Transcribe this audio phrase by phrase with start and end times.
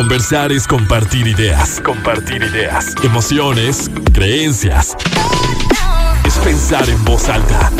[0.00, 1.78] Conversar es compartir ideas.
[1.82, 2.94] Compartir ideas.
[3.04, 4.96] Emociones, creencias.
[6.24, 7.70] Es pensar en voz alta.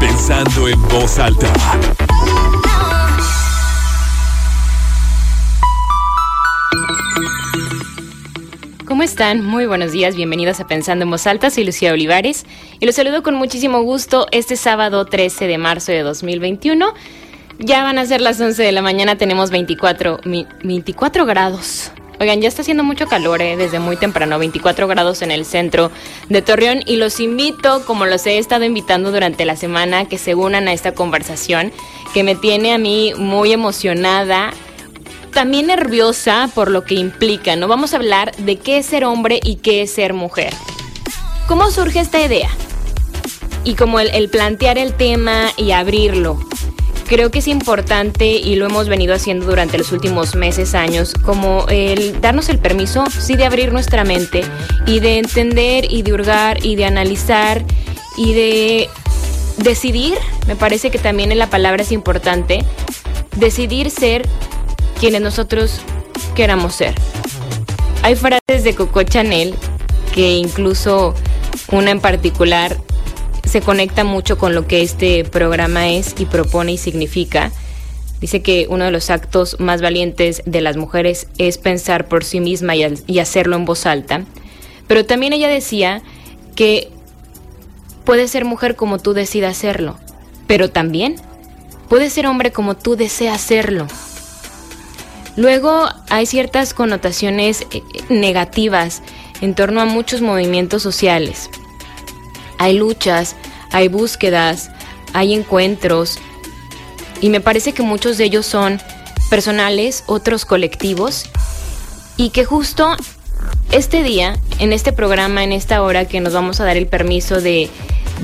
[0.00, 1.46] Pensando en voz alta.
[8.84, 9.46] ¿Cómo están?
[9.46, 12.44] Muy buenos días, bienvenidos a Pensando en Voz Alta, soy Lucía Olivares
[12.80, 16.92] y los saludo con muchísimo gusto este sábado 13 de marzo de 2021.
[17.62, 20.20] Ya van a ser las 11 de la mañana, tenemos 24,
[20.64, 21.92] 24 grados.
[22.18, 23.56] Oigan, ya está haciendo mucho calor ¿eh?
[23.56, 25.90] desde muy temprano, 24 grados en el centro
[26.28, 30.34] de Torreón y los invito, como los he estado invitando durante la semana, que se
[30.34, 31.70] unan a esta conversación
[32.14, 34.52] que me tiene a mí muy emocionada
[35.32, 37.68] también nerviosa por lo que implica, ¿no?
[37.68, 40.52] Vamos a hablar de qué es ser hombre y qué es ser mujer.
[41.46, 42.48] ¿Cómo surge esta idea?
[43.64, 46.38] Y como el, plantear el tema y abrirlo.
[47.10, 51.66] Creo que es importante y lo hemos venido haciendo durante los últimos meses, años, como
[51.68, 54.42] el darnos el permiso, sí, de abrir nuestra mente
[54.86, 57.64] y de entender y de hurgar y de analizar
[58.16, 58.88] y de
[59.56, 62.64] decidir, me parece que también la palabra es importante,
[63.34, 64.28] decidir ser
[65.00, 65.80] quienes nosotros
[66.36, 66.94] queramos ser.
[68.04, 69.56] Hay frases de Coco Chanel
[70.14, 71.16] que incluso
[71.72, 72.76] una en particular
[73.50, 77.50] se conecta mucho con lo que este programa es y propone y significa.
[78.20, 82.38] Dice que uno de los actos más valientes de las mujeres es pensar por sí
[82.38, 84.24] misma y, hacerlo en voz alta.
[84.86, 86.00] Pero también ella decía
[86.54, 86.90] que
[88.04, 89.98] puedes ser mujer como tú decidas hacerlo,
[90.46, 91.16] pero también
[91.88, 93.88] puedes ser hombre como tú deseas serlo.
[95.34, 99.02] Luego hay ciertas connotaciones eh, negativas
[99.40, 101.50] en torno a muchos movimientos sociales.
[102.60, 103.36] Hay luchas,
[103.72, 104.70] hay búsquedas,
[105.14, 106.18] hay encuentros
[107.22, 108.78] y me parece que muchos de ellos son
[109.30, 111.24] personales, otros colectivos
[112.18, 112.96] y que justo
[113.72, 117.40] este día, en este programa, en esta hora que nos vamos a dar el permiso
[117.40, 117.70] de,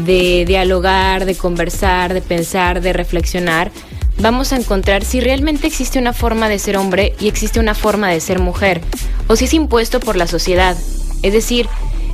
[0.05, 3.73] de dialogar, de conversar, de pensar, de reflexionar,
[4.19, 8.11] vamos a encontrar si realmente existe una forma de ser hombre y existe una forma
[8.11, 8.83] de ser mujer,
[9.29, 10.77] o si es impuesto por la sociedad.
[11.23, 11.71] Es decir,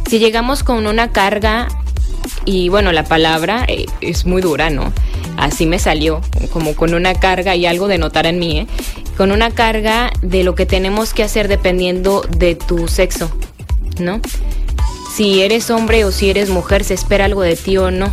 [0.08, 1.66] si llegamos con una carga,
[2.44, 4.92] y bueno, la palabra eh, es muy dura, ¿no?
[5.36, 6.20] Así me salió,
[6.52, 8.66] como con una carga y algo de notar en mí, ¿eh?
[9.16, 13.30] Con una carga de lo que tenemos que hacer dependiendo de tu sexo,
[13.98, 14.20] ¿no?
[15.14, 18.12] Si eres hombre o si eres mujer, se espera algo de ti o no.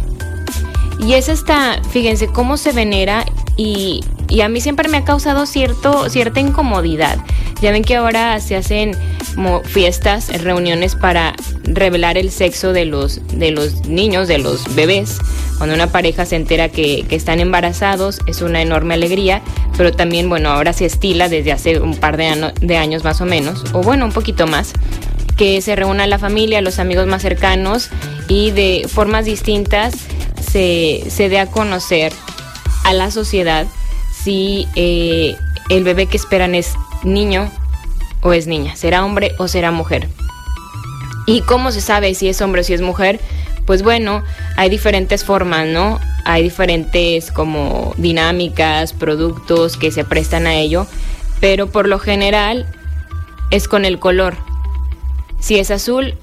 [1.00, 4.02] Y es esta, fíjense, cómo se venera y,
[4.41, 7.17] a mí siempre me ha causado cierto, cierta incomodidad.
[7.62, 8.95] Ya ven que ahora se hacen
[9.66, 15.17] fiestas, reuniones para revelar el sexo de los, de los niños, de los bebés.
[15.57, 19.41] Cuando una pareja se entera que, están embarazados, es una enorme alegría,
[19.78, 23.25] pero también, bueno, ahora se estila desde hace un par de, de años más o
[23.25, 24.73] menos, o bueno, un poquito más,
[25.35, 27.90] que se reúna la familia, los amigos más cercanos
[28.28, 29.94] y de formas distintas
[30.40, 32.13] se, se dé a conocer
[32.84, 33.66] a la sociedad
[34.24, 35.35] si eh,
[35.69, 37.50] el bebé que esperan es niño
[38.22, 40.09] o es niña, será hombre o será mujer.
[41.25, 43.19] ¿Y cómo se sabe si es hombre o si es mujer?
[43.66, 44.24] Pues bueno,
[44.58, 46.00] hay diferentes formas, ¿no?
[46.25, 50.88] Hay diferentes como dinámicas, productos que se prestan a ello,
[51.40, 52.66] pero por lo general
[53.52, 54.35] es con el color.
[55.40, 56.16] Si es azul,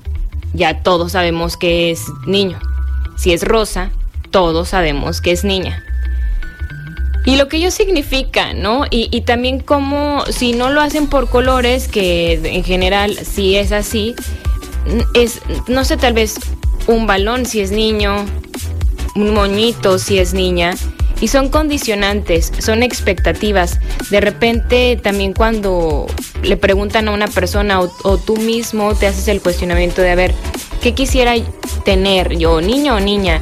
[0.53, 2.59] ya todos sabemos que es niño.
[3.17, 3.91] Si es rosa,
[4.31, 5.86] todos sabemos que es niña.
[7.27, 8.85] Y lo que ello significa, ¿no?
[8.89, 14.15] Y, también como si no lo hacen por colores, que en general si es así,
[15.13, 16.37] es, no sé, tal vez
[16.87, 18.25] un balón si es niño,
[19.17, 20.75] un moñito si es niña.
[21.21, 23.81] Y son condicionantes, son expectativas.
[24.11, 26.07] De repente también cuando
[26.45, 30.15] le preguntan a una persona o, o tú mismo te haces el cuestionamiento de, a
[30.15, 30.33] ver,
[30.81, 31.35] ¿qué quisiera
[31.85, 33.41] tener yo, niño o niña?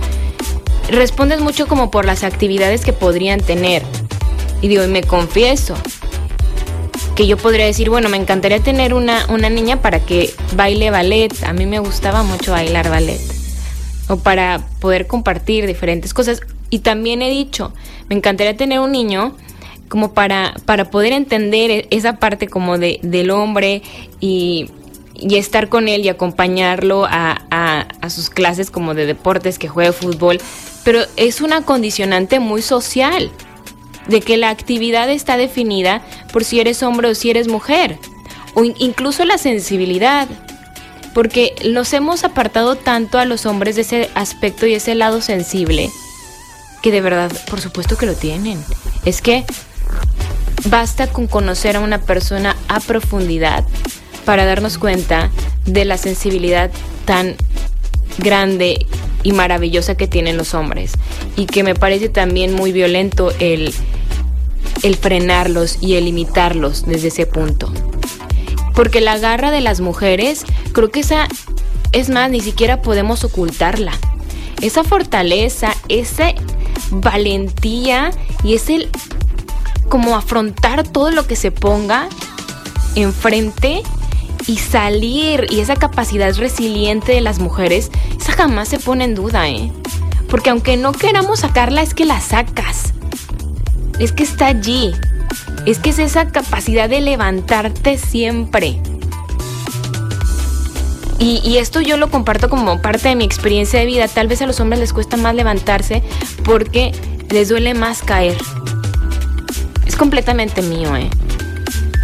[0.88, 3.82] Respondes mucho como por las actividades que podrían tener.
[4.62, 5.74] Y digo, y me confieso
[7.14, 11.30] que yo podría decir, bueno, me encantaría tener una, una niña para que baile ballet.
[11.44, 13.20] A mí me gustaba mucho bailar ballet.
[14.08, 16.40] O para poder compartir diferentes cosas.
[16.70, 17.72] Y también he dicho,
[18.08, 19.36] me encantaría tener un niño
[19.88, 23.82] como para, para poder entender e-, esa parte como de, del hombre
[24.20, 24.68] y,
[25.14, 29.92] y estar con él y acompañarlo a, a, sus clases como de deportes, que juegue
[29.92, 30.40] fútbol,
[30.84, 33.30] pero es una condicionante muy social,
[34.08, 36.02] de que la actividad está definida
[36.32, 37.98] por si eres hombre o si eres mujer,
[38.54, 40.28] o incluso la sensibilidad,
[41.14, 45.90] porque nos hemos apartado tanto a los hombres de ese aspecto y ese lado sensible,
[46.82, 48.62] que de verdad, por supuesto que lo tienen.
[49.06, 49.44] Es que
[50.66, 53.64] basta con conocer a una persona a profundidad
[54.24, 55.30] para darnos cuenta
[55.66, 56.70] de la sensibilidad
[57.04, 57.36] tan
[58.18, 58.86] grande
[59.22, 60.92] y maravillosa que tienen los hombres
[61.36, 63.74] y que me parece también muy violento el,
[64.82, 67.72] el frenarlos y el limitarlos desde ese punto.
[68.74, 71.28] Porque la garra de las mujeres, creo que esa,
[71.92, 73.92] es más, ni siquiera podemos ocultarla.
[74.60, 76.34] Esa fortaleza, esa
[76.90, 78.10] valentía
[78.42, 78.88] y ese
[79.88, 82.08] como afrontar todo lo que se ponga
[82.94, 83.82] enfrente
[84.46, 89.48] y salir y esa capacidad resiliente de las mujeres, esa jamás se pone en duda,
[89.48, 89.72] ¿eh?
[90.28, 92.92] Porque aunque no queramos sacarla, es que la sacas.
[93.98, 94.92] Es que está allí.
[95.66, 98.80] Es que es esa capacidad de levantarte siempre.
[101.20, 104.08] Y, esto yo lo comparto como parte de mi experiencia de vida.
[104.08, 106.02] Tal vez a los hombres les cuesta más levantarse
[106.44, 106.92] porque
[107.30, 108.36] les duele más caer.
[109.86, 111.08] Es completamente mío, ¿eh?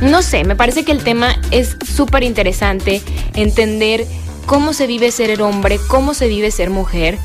[0.00, 3.02] No sé, me parece que el tema es súper interesante,
[3.34, 4.06] entender
[4.46, 7.18] cómo se vive ser hombre, cómo se vive ser mujer.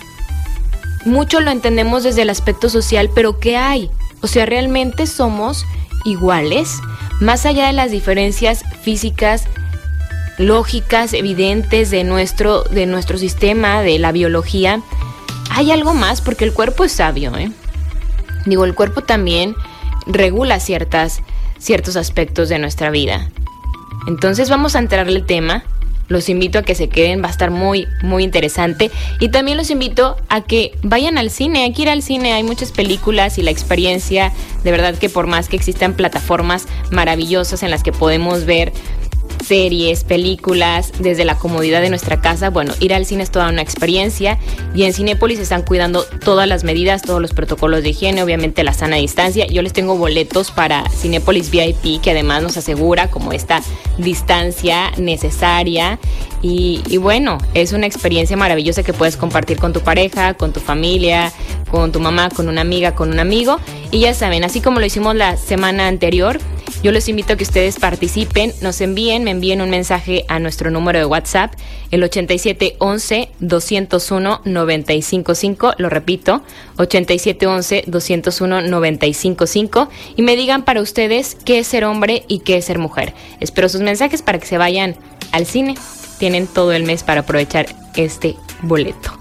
[1.05, 3.89] Mucho lo entendemos desde el aspecto social, pero ¿qué hay?
[4.21, 5.65] O sea, ¿realmente somos
[6.03, 6.79] iguales?
[7.21, 9.45] Más allá de las diferencias físicas,
[10.37, 14.81] lógicas, evidentes de nuestro, de nuestro sistema, de la biología,
[15.49, 17.51] hay algo más porque el cuerpo es sabio, ¿eh?
[18.45, 19.55] Digo, el cuerpo también
[20.05, 21.21] regula ciertas
[21.57, 23.29] ciertos aspectos de nuestra vida.
[24.07, 25.63] Entonces vamos a entrarle el tema.
[26.07, 28.91] Los invito a que se queden, va a estar muy, muy interesante.
[29.19, 31.63] Y también los invito a que vayan al cine.
[31.63, 34.31] Hay que ir al cine, hay muchas películas y la experiencia,
[34.63, 38.71] de verdad que por más que existan plataformas maravillosas en las que podemos ver
[39.43, 42.49] series, películas, desde la comodidad de nuestra casa.
[42.49, 44.37] Bueno, ir al cine es toda una experiencia
[44.73, 48.73] y en Cinépolis están cuidando todas las medidas, todos los protocolos de higiene, obviamente la
[48.73, 49.47] sana distancia.
[49.47, 53.61] Yo les tengo boletos para Cinépolis VIP que además nos asegura como esta
[53.97, 55.99] distancia necesaria
[56.47, 61.31] y, bueno, es una experiencia maravillosa que puedes compartir con tu pareja, con tu familia,
[61.71, 63.59] con tu mamá, con una amiga, con un amigo.
[63.89, 66.39] Y ya saben, así como lo hicimos la semana anterior,
[66.83, 70.69] yo los invito a que ustedes participen, nos envíen, me envíen un mensaje a nuestro
[70.69, 71.53] número de WhatsApp,
[71.91, 76.43] el 8711 201 955, lo repito,
[76.77, 82.65] 8711 201 955 y me digan para ustedes qué es ser hombre y qué es
[82.65, 83.13] ser mujer.
[83.39, 84.95] Espero sus mensajes para que se vayan
[85.31, 85.75] al cine.
[86.19, 89.11] Tienen todo el mes para aprovechar este boleto.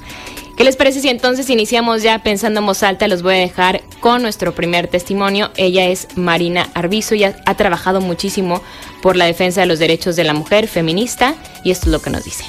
[0.57, 3.09] ¿Qué les parece si entonces iniciamos ya pensando en voz alta?
[3.09, 5.51] Los voy a dejar con nuestro primer testimonio.
[5.57, 8.63] Ella es Marina Arbizo y ha, ha trabajado muchísimo
[9.03, 11.35] por la defensa de los derechos de la mujer feminista
[11.65, 12.45] y esto es lo que nos dice.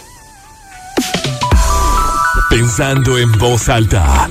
[2.49, 4.29] Pensando en voz alta.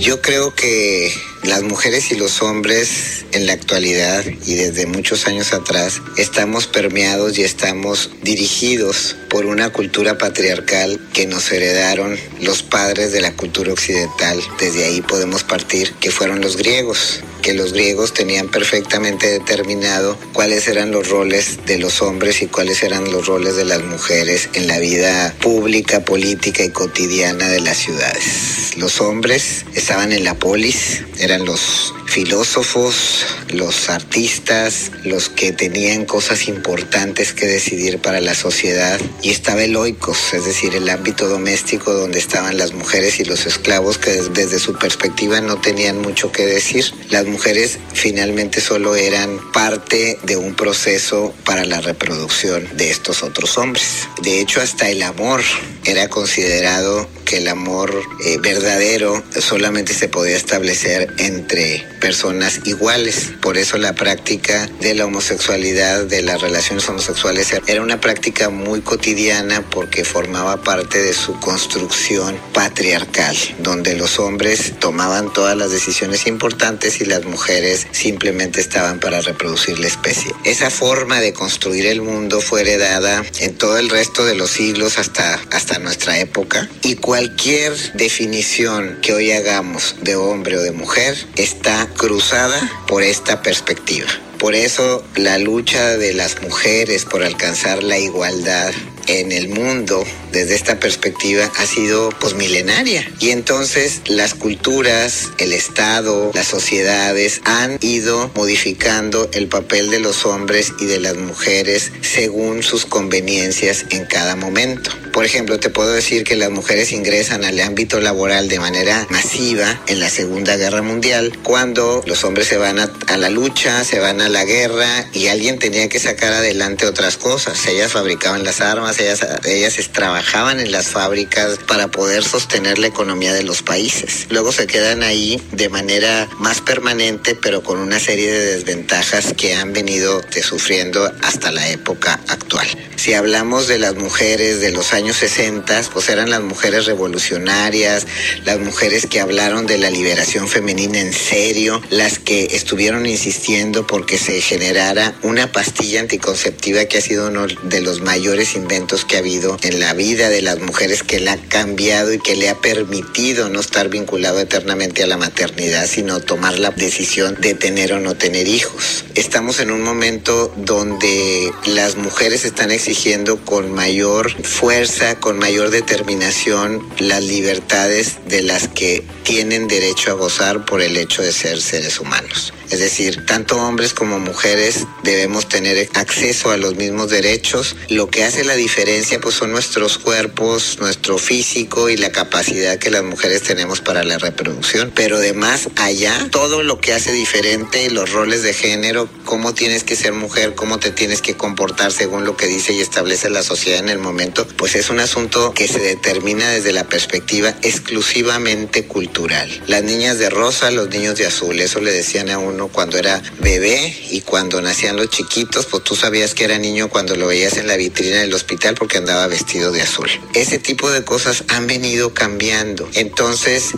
[0.00, 1.12] Yo creo que
[1.44, 7.38] las mujeres y los hombres en la actualidad y desde muchos años atrás estamos permeados
[7.38, 13.72] y estamos dirigidos por una cultura patriarcal que nos heredaron los padres de la cultura
[13.72, 14.40] occidental.
[14.58, 20.66] Desde ahí podemos partir que fueron los griegos que los griegos tenían perfectamente determinado cuáles
[20.66, 24.66] eran los roles de los hombres y cuáles eran los roles de las mujeres en
[24.66, 28.72] la vida pública, política y cotidiana de las ciudades.
[28.78, 36.46] Los hombres estaban en la polis, eran los filósofos, los artistas, los que tenían cosas
[36.46, 41.92] importantes que decidir para la sociedad y estaba el oikos, es decir, el ámbito doméstico
[41.92, 46.46] donde estaban las mujeres y los esclavos que desde su perspectiva no tenían mucho que
[46.46, 46.84] decir.
[47.10, 53.58] Las mujeres finalmente solo eran parte de un proceso para la reproducción de estos otros
[53.58, 54.06] hombres.
[54.22, 55.42] De hecho, hasta el amor
[55.84, 57.92] era considerado que el amor
[58.24, 63.32] eh, verdadero solamente se podía establecer entre personas iguales.
[63.40, 68.82] Por eso la práctica de la homosexualidad, de las relaciones homosexuales, era una práctica muy
[68.82, 76.26] cotidiana porque formaba parte de su construcción patriarcal, donde los hombres tomaban todas las decisiones
[76.26, 80.30] importantes y las mujeres simplemente estaban para reproducir la especie.
[80.44, 84.98] Esa forma de construir el mundo fue heredada en todo el resto de los siglos
[84.98, 91.16] hasta, hasta nuestra época y cualquier definición que hoy hagamos de hombre o de mujer
[91.36, 94.08] está cruzada por esta perspectiva.
[94.38, 98.72] Por eso la lucha de las mujeres por alcanzar la igualdad
[99.06, 105.52] en el mundo desde esta perspectiva ha sido pues milenaria y entonces las culturas, el
[105.52, 111.92] Estado, las sociedades han ido modificando el papel de los hombres y de las mujeres
[112.00, 114.90] según sus conveniencias en cada momento.
[115.12, 119.80] Por ejemplo, te puedo decir que las mujeres ingresan al ámbito laboral de manera masiva
[119.86, 124.20] en la Segunda Guerra Mundial, cuando los hombres se van a, la lucha, se van
[124.20, 127.64] a la guerra y alguien tenía que sacar adelante otras cosas.
[127.68, 133.32] Ellas fabricaban las armas, ellas, ellas trabajaban en las fábricas para poder sostener la economía
[133.32, 134.26] de los países.
[134.30, 139.54] Luego se quedan ahí de manera más permanente, pero con una serie de desventajas que
[139.54, 142.66] han venido sufriendo hasta la época actual.
[142.96, 148.06] Si hablamos de las mujeres de los años años 60, pues eran las mujeres revolucionarias,
[148.46, 154.16] las mujeres que hablaron de la liberación femenina en serio, las que estuvieron insistiendo porque
[154.16, 159.20] se generara una pastilla anticonceptiva que ha sido uno de los mayores inventos que ha
[159.20, 162.60] habido en la vida de las mujeres que la ha cambiado y que le ha
[162.60, 168.00] permitido no estar vinculado eternamente a la maternidad, sino tomar la decisión de tener o
[168.00, 169.04] no tener hijos.
[169.14, 176.86] Estamos en un momento donde las mujeres están exigiendo con mayor fuerza con mayor determinación
[176.98, 182.00] las libertades de las que tienen derecho a gozar por el hecho de ser seres
[182.00, 182.52] humanos.
[182.70, 187.76] Es decir, tanto hombres como mujeres debemos tener acceso a los mismos derechos.
[187.88, 188.73] Lo que hace la diferencia
[189.22, 194.18] pues son nuestros cuerpos, nuestro físico y la capacidad que las mujeres tenemos para la
[194.18, 194.90] reproducción.
[194.94, 199.94] Pero además allá, todo lo que hace diferente, los roles de género, cómo tienes que
[199.94, 203.78] ser mujer, cómo te tienes que comportar según lo que dice y establece la sociedad
[203.78, 209.48] en el momento, pues es un asunto que se determina desde la perspectiva exclusivamente cultural.
[209.68, 213.22] Las niñas de rosa, los niños de azul, eso le decían a uno cuando era
[213.38, 217.56] bebé y cuando nacían los chiquitos, pues tú sabías que era niño cuando lo veías
[217.56, 220.08] en la vitrina del hospital porque andaba vestido de azul.
[220.32, 222.88] Ese tipo de cosas han venido cambiando.
[222.94, 223.72] Entonces,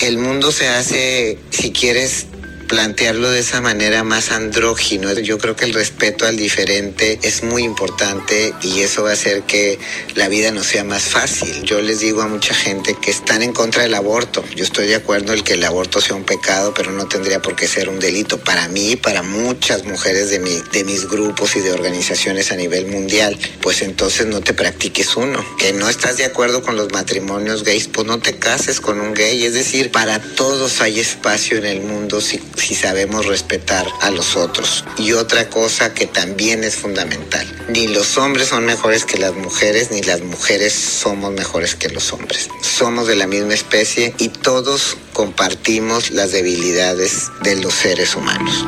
[0.00, 2.26] el mundo se hace, si quieres,
[2.72, 5.12] plantearlo de esa manera más andrógino.
[5.12, 9.42] Yo creo que el respeto al diferente es muy importante y eso va a hacer
[9.42, 9.78] que
[10.14, 11.64] la vida no sea más fácil.
[11.64, 14.42] Yo les digo a mucha gente que están en contra del aborto.
[14.56, 17.56] Yo estoy de acuerdo en que el aborto sea un pecado, pero no tendría por
[17.56, 18.38] qué ser un delito.
[18.38, 22.86] Para mí para muchas mujeres de, mi, de mis grupos y de organizaciones a nivel
[22.86, 25.44] mundial, pues entonces no te practiques uno.
[25.58, 29.12] Que no estás de acuerdo con los matrimonios gays, pues no te cases con un
[29.12, 29.44] gay.
[29.44, 34.36] Es decir, para todos hay espacio en el mundo si, si sabemos respetar a los
[34.36, 34.84] otros.
[34.96, 39.90] Y otra cosa que también es fundamental, ni los hombres son mejores que las mujeres,
[39.90, 42.48] ni las mujeres somos mejores que los hombres.
[42.60, 48.64] Somos de la misma especie y todos compartimos las debilidades de los seres humanos.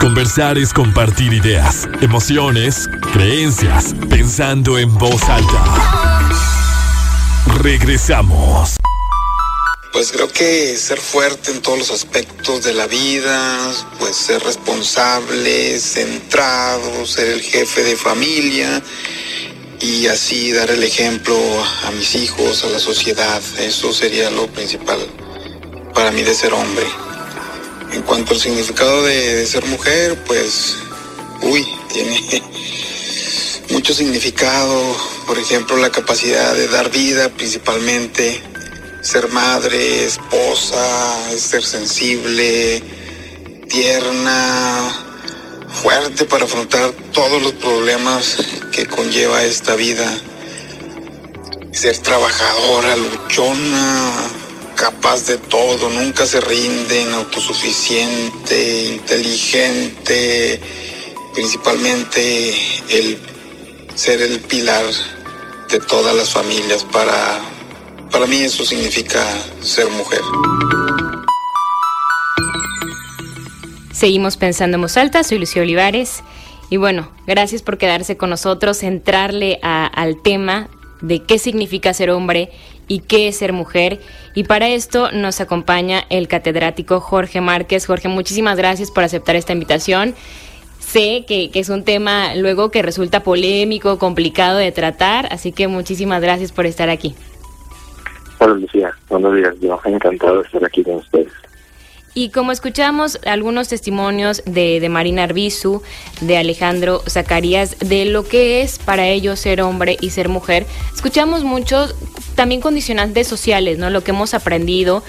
[0.00, 6.28] Conversar es compartir ideas, emociones, creencias, pensando en voz alta.
[7.62, 8.76] Regresamos.
[9.98, 13.58] Pues creo que ser fuerte en todos los aspectos de la vida,
[13.98, 18.80] pues ser responsable, centrado, ser el jefe de familia
[19.80, 21.36] y así dar el ejemplo
[21.82, 23.42] a mis hijos, a la sociedad.
[23.58, 25.04] Eso sería lo principal
[25.92, 26.86] para mí de ser hombre.
[27.92, 30.76] En cuanto al significado de, ser mujer, pues,
[31.42, 32.40] uy, tiene
[33.70, 34.80] mucho significado.
[35.26, 38.40] Por ejemplo, la capacidad de dar vida principalmente
[39.00, 42.82] ser madre, esposa, ser sensible,
[43.68, 44.92] tierna,
[45.82, 48.36] fuerte para afrontar todos los problemas
[48.72, 50.06] que conlleva esta vida.
[51.72, 54.12] Ser trabajadora, luchona,
[54.74, 60.60] capaz de todo, nunca se rinden, autosuficiente, inteligente,
[61.34, 62.54] principalmente
[62.88, 63.18] el
[63.94, 64.84] ser el pilar
[65.68, 67.40] de todas las familias para
[68.10, 69.22] para mí eso significa
[69.60, 70.20] ser mujer.
[73.92, 76.22] Seguimos pensando en voz alta, soy Lucía Olivares.
[76.70, 80.68] Y bueno, gracias por quedarse con nosotros, entrarle al tema
[81.00, 82.50] de qué significa ser hombre
[82.86, 84.00] y qué es ser mujer.
[84.34, 87.86] Y para esto nos acompaña el catedrático Jorge Márquez.
[87.86, 90.14] Jorge, muchísimas gracias por aceptar esta invitación.
[90.78, 95.68] Sé que, que, es un tema luego que resulta polémico, complicado de tratar, así que
[95.68, 97.14] muchísimas gracias por estar aquí.
[98.40, 101.32] Hola Lucía, buenos días, yo encantado de estar aquí con ustedes.
[102.14, 105.82] Y como escuchamos algunos testimonios de, de Marina Arbizu,
[106.20, 111.44] de Alejandro Zacarías, de lo que es para ellos ser hombre y ser mujer, escuchamos
[111.44, 111.94] muchos
[112.34, 113.90] también condicionantes sociales, ¿no?
[113.90, 115.02] Lo que hemos aprendido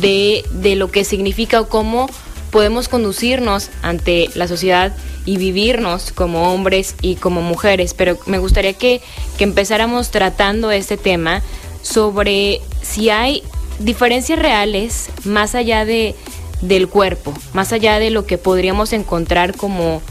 [0.00, 2.08] de, de lo que significa o cómo
[2.50, 7.94] podemos conducirnos ante la sociedad y vivirnos como hombres y como mujeres.
[7.94, 9.00] Pero me gustaría que,
[9.38, 11.42] que empezáramos tratando este tema
[11.82, 13.42] sobre si hay
[13.78, 16.14] diferencias reales más allá de,
[16.60, 20.02] del cuerpo, más allá de lo que podríamos encontrar como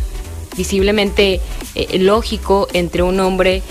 [0.57, 1.39] visiblemente
[1.75, 3.61] eh, lógico entre un hombre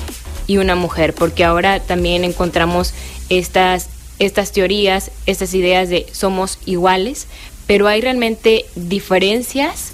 [0.46, 2.94] y una mujer, porque ahora también encontramos
[3.28, 7.28] estas, estas teorías, estas ideas de somos iguales,
[7.66, 9.92] pero hay realmente diferencias.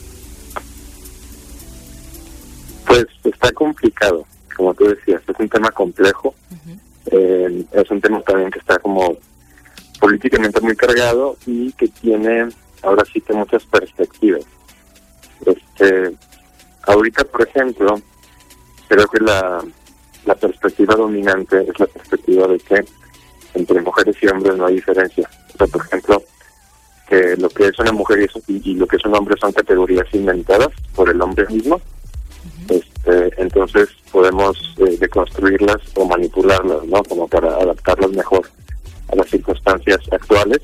[2.87, 4.25] Pues está complicado,
[4.57, 6.35] como tú decías, es un tema complejo,
[7.11, 9.17] eh, es un tema también que está como
[10.00, 12.49] políticamente muy cargado y que tiene
[12.83, 14.45] ahora sí que muchas perspectivas.
[15.45, 16.15] Este,
[16.87, 18.00] ahorita, por ejemplo,
[18.88, 19.65] creo que la,
[20.25, 22.85] la perspectiva dominante es la perspectiva de que
[23.55, 25.29] entre mujeres y hombres no hay diferencia.
[25.55, 26.23] O sea, por ejemplo,
[27.09, 30.69] que lo que es una mujer y, lo que es un hombre son categorías inventadas
[30.95, 31.81] por el hombre mismo.
[32.69, 37.03] Este, entonces podemos eh, deconstruirlas o manipularlas, ¿no?
[37.05, 38.49] Como para adaptarlas mejor
[39.11, 40.61] a las circunstancias actuales.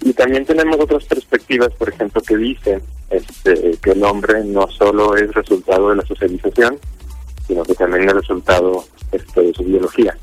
[0.00, 5.16] Y también tenemos otras perspectivas, por ejemplo, que dicen este, que el hombre no solo
[5.16, 6.78] es resultado de la socialización,
[7.46, 10.16] sino que también es resultado este, de su biología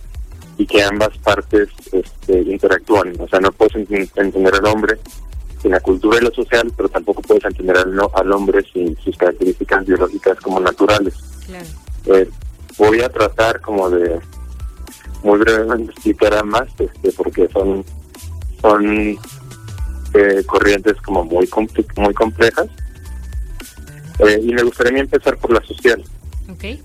[0.57, 3.13] y que ambas partes este, interactúan.
[3.19, 4.97] O sea, no puedes entender al hombre
[5.65, 8.95] sin la cultura y lo social, pero tampoco puedes entender al, no, al hombre sin
[8.97, 11.15] sus características biológicas como naturales.
[12.05, 12.29] Eh,
[12.77, 14.19] voy a tratar como de
[15.23, 17.83] muy brevemente explicar a más, este, porque son
[18.61, 19.17] son
[20.13, 21.49] eh, corrientes como muy
[21.97, 22.67] muy complejas.
[24.19, 26.03] Eh, y me gustaría empezar por la social,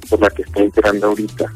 [0.09, 1.53] por la que estoy enterando ahorita.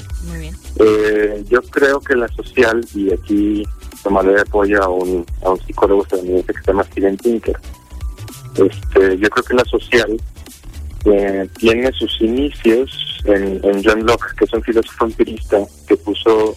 [0.77, 3.65] Eh, yo creo que la social, y aquí
[4.05, 7.59] tomaré apoyo a un, a un psicólogo estadounidense que se llama Steven Tinker,
[8.57, 10.21] este, yo creo que la social
[11.59, 16.55] tiene sus inicios en, en John Locke, que es un filósofo empirista que puso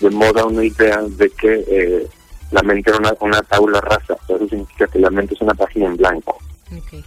[0.00, 2.06] de moda una idea de que eh,
[2.52, 4.16] la mente era una, una tabla rasa.
[4.28, 6.38] Eso significa que la mente es una página en blanco.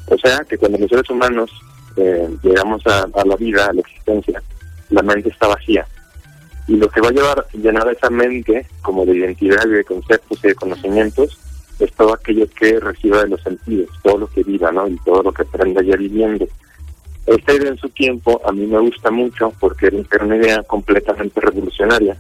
[0.08, 1.50] O sea, que cuando los seres humanos
[1.96, 4.42] eh, llegamos a, la vida, a la existencia,
[4.90, 5.86] la mente está vacía.
[6.72, 9.84] Y lo que va a llevar a llenar esa mente, como de identidad y de
[9.84, 11.38] conceptos y de conocimientos,
[11.80, 14.88] es todo aquello que reciba de los sentidos, todo lo que viva, ¿no?
[14.88, 16.48] Y todo lo que aprenda ya viviendo.
[17.26, 21.42] Esta idea en su tiempo a mí me gusta mucho porque era una idea completamente
[21.42, 22.18] revolucionaria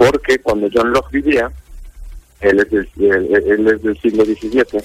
[0.00, 1.52] porque cuando John Locke vivía,
[2.40, 4.82] él es del, él, es del siglo XVII,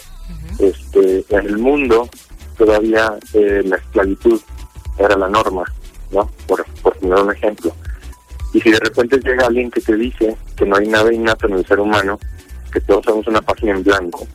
[0.59, 2.09] este, en el mundo
[2.57, 4.41] todavía eh, la esclavitud
[4.99, 5.63] era la norma,
[6.11, 6.29] ¿no?
[6.45, 7.73] Por, por poner un ejemplo.
[8.55, 11.55] Y si de repente llega alguien que te dice que no hay nada innato en
[11.55, 12.17] el ser humano,
[12.71, 14.25] que todos somos una página en blanco,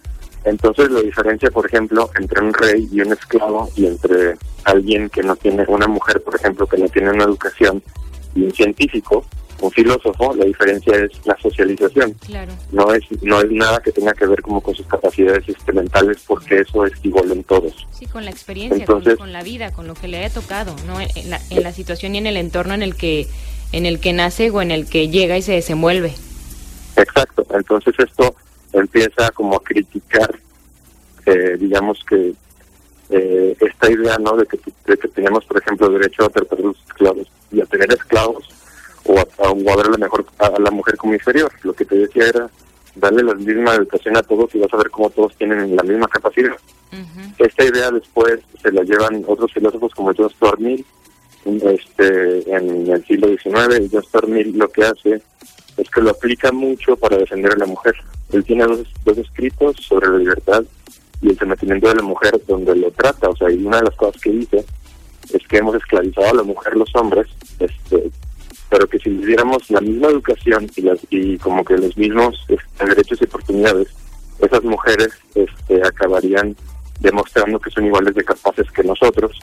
[0.45, 5.23] entonces la diferencia, por ejemplo, entre un rey y un esclavo y entre alguien que
[5.23, 7.83] no tiene, una mujer, por ejemplo, que no tiene una educación
[8.35, 9.25] y un científico,
[9.63, 12.15] un filósofo, la diferencia es la socialización.
[12.73, 16.59] No es no es nada que tenga que ver como con sus capacidades mentales, porque
[16.59, 17.87] eso es igual en todos.
[17.99, 21.31] Sí, con la experiencia, con, la vida, con lo que le haya tocado, no en
[21.31, 23.27] la, en la situación y en el entorno en el que
[23.73, 26.15] en el que nace o en el que llega y se desenvuelve.
[26.97, 27.47] Exacto.
[27.51, 28.35] Entonces esto
[28.73, 30.39] empieza como a criticar,
[31.27, 32.35] eh, digamos que
[33.11, 34.37] eh, esta idea, ¿no?
[34.37, 38.49] De que, de que tenemos, por ejemplo, derecho a tener esclavos y a tener esclavos
[39.05, 41.51] o a, ver a la, mejor, a la mujer como inferior.
[41.63, 42.51] Lo que te decía era
[42.95, 46.09] darle la misma educación a todos y vas a ver cómo todos tienen la misma
[46.09, 46.57] capacidad.
[47.39, 50.85] Esta idea después se la llevan otros filósofos como John Stuart Mill
[51.45, 53.81] este, en el siglo XIX.
[53.81, 55.23] Y Stuart Mill lo que hace
[55.77, 57.95] es que lo aplica mucho para defender a la mujer.
[58.33, 60.65] Él tiene dos, dos escritos sobre la libertad
[61.23, 63.29] y el sometimiento de la mujer donde lo trata.
[63.29, 64.65] O sea, y una de las cosas que dice
[65.33, 67.29] es que hemos esclavizado a la mujer los hombres
[67.61, 68.11] este,
[68.71, 72.43] pero que si les diéramos la misma educación y, las, y como que los mismos
[72.49, 73.89] este, derechos y oportunidades,
[74.39, 76.57] esas mujeres este, acabarían
[77.01, 79.39] demostrando que son iguales de capaces que nosotros,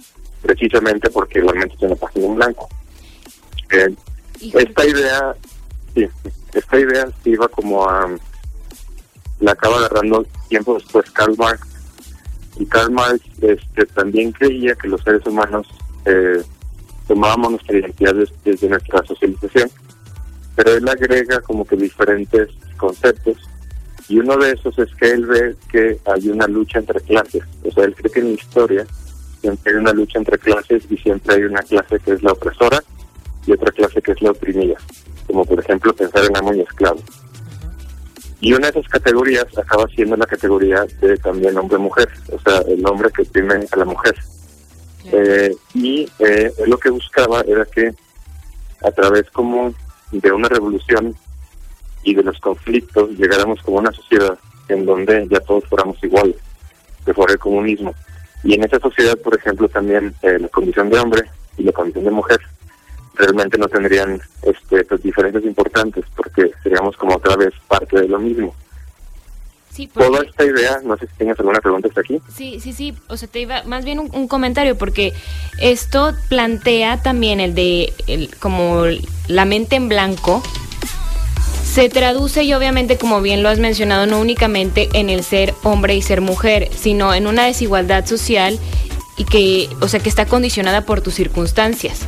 [0.48, 2.70] precisamente porque igualmente tiene una página en blanco.
[3.70, 3.94] Eh,
[4.54, 5.36] esta idea,
[5.94, 6.08] sí,
[6.54, 8.10] esta idea se iba como a,
[9.42, 11.68] la acaba agarrando tiempo después Karl Marx,
[12.58, 15.68] y Karl Marx este, también creía que los seres humanos
[16.06, 16.42] eh,
[17.08, 19.70] tomábamos nuestra identidad desde, nuestra socialización,
[20.56, 23.38] pero él agrega como que diferentes conceptos.
[24.08, 27.72] Y uno de esos es que él ve que hay una lucha entre clases, o
[27.72, 28.88] sea, él cree que en la historia
[29.42, 32.84] siempre hay una lucha entre clases y siempre hay una clase que es la opresora
[33.46, 34.78] y otra clase que es la oprimida,
[35.26, 37.00] como por ejemplo pensar en amo y esclavo.
[38.40, 42.86] Y una de esas categorías acaba siendo la categoría de también hombre-mujer, o sea, el
[42.86, 44.16] hombre que tiene a la mujer.
[45.12, 47.94] Eh, y eh, lo que buscaba era que
[48.84, 49.74] a través como
[50.12, 51.16] de una revolución
[52.04, 54.38] y de los conflictos llegáramos como una sociedad
[54.70, 56.36] en donde ya todos fuéramos iguales,
[57.06, 57.94] que fuera el comunismo.
[58.44, 61.24] Y en esa sociedad, por ejemplo, también eh, la condición de hombre
[61.58, 62.40] y la condición de mujer
[63.16, 68.20] realmente no tendrían este, pues, diferencias importantes porque seríamos como otra vez parte de lo
[68.20, 68.56] mismo.
[69.72, 72.20] Sí, Toda esta idea, no sé si tienes alguna pregunta hasta aquí.
[72.34, 75.14] Sí, sí, sí, o sea, te iba más bien un, comentario porque
[75.62, 78.86] esto plantea también el de el, como
[79.28, 80.42] la mente en blanco,
[81.78, 85.96] se traduce y obviamente como bien lo has mencionado no únicamente en el ser hombre
[85.96, 88.58] y ser mujer, sino en una desigualdad social
[89.16, 92.08] y que, o sea, que está condicionada por tus circunstancias.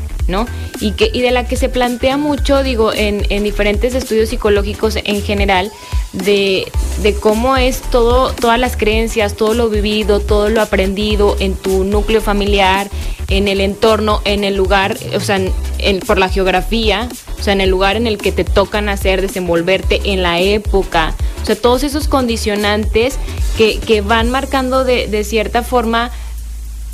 [0.79, 4.97] Y, que, y de la que se plantea mucho, digo, en, en diferentes estudios psicológicos
[5.03, 5.71] en general,
[6.13, 6.71] de,
[7.03, 11.83] de, cómo es todo, todas las creencias, todo lo vivido, todo lo aprendido en tu
[11.83, 12.89] núcleo familiar,
[13.27, 15.39] en el entorno, en el lugar, o sea,
[15.77, 17.07] en, por la geografía,
[17.39, 21.13] o sea, en el lugar en el que te tocan hacer, desenvolverte, en la época,
[21.41, 23.17] o sea, todos esos condicionantes
[23.57, 26.11] que, que van marcando de, de cierta forma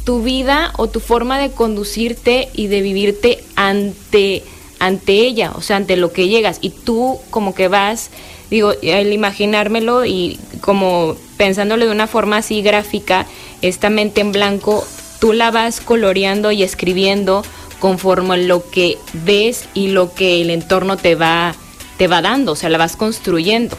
[0.05, 4.43] tu vida o tu forma de conducirte y de vivirte ante,
[4.79, 6.59] ante ella, o sea, ante lo que llegas.
[6.61, 8.11] Y tú como que vas,
[8.49, 13.25] digo, el imaginármelo y como pensándole de una forma así gráfica,
[13.61, 14.87] esta mente en blanco,
[15.19, 17.43] tú la vas coloreando y escribiendo
[17.79, 21.55] conforme lo que ves y lo que el entorno te va,
[21.97, 23.75] te va dando, o sea, la vas construyendo.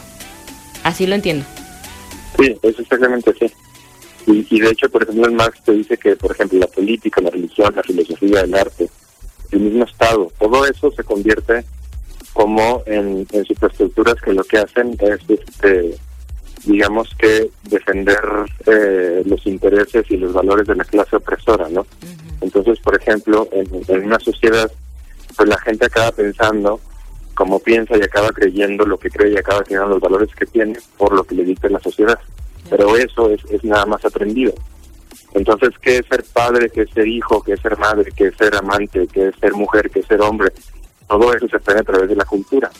[0.83, 1.45] Así lo entiendo.
[2.37, 3.51] Sí, es exactamente así.
[4.27, 7.73] Y, de hecho, por ejemplo, Marx te dice que, por ejemplo, la política, la religión,
[7.73, 8.89] la filosofía, el arte,
[9.51, 11.63] el mismo Estado, todo eso se convierte
[12.33, 15.95] como en, superestructuras que lo que hacen es, este,
[16.65, 18.19] digamos que, defender
[18.65, 21.87] eh, los intereses y los valores de la clase opresora, ¿no?
[22.41, 24.69] Entonces, por ejemplo, en, en una sociedad,
[25.37, 26.81] pues la gente acaba pensando
[27.33, 30.77] como piensa y acaba creyendo lo que cree y acaba teniendo los valores que tiene
[30.97, 32.19] por lo que le dicta la sociedad
[32.69, 34.53] pero eso es, es nada más aprendido.
[35.33, 38.37] Entonces, ¿qué es ser padre, qué es ser hijo, qué es ser madre, qué es
[38.37, 40.51] ser amante, qué es ser mujer, qué es ser hombre?
[41.07, 42.71] Todo eso se aprende a través de la cultura.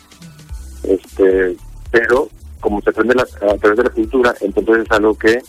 [0.83, 1.55] Este,
[1.91, 5.41] pero como se aprende a través de la cultura, entonces es algo que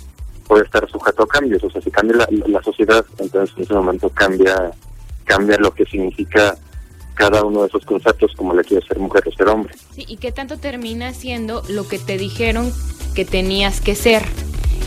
[0.46, 1.62] puede estar sujeto a cambios.
[1.64, 4.70] O sea, si cambia la, la sociedad, entonces en ese momento cambia,
[5.24, 6.56] cambia lo que significa
[7.18, 9.74] cada uno de esos conceptos, como le quiere ser mujer o ser hombre.
[9.94, 12.72] Sí, ¿y qué tanto termina siendo lo que te dijeron
[13.14, 14.22] que tenías que ser.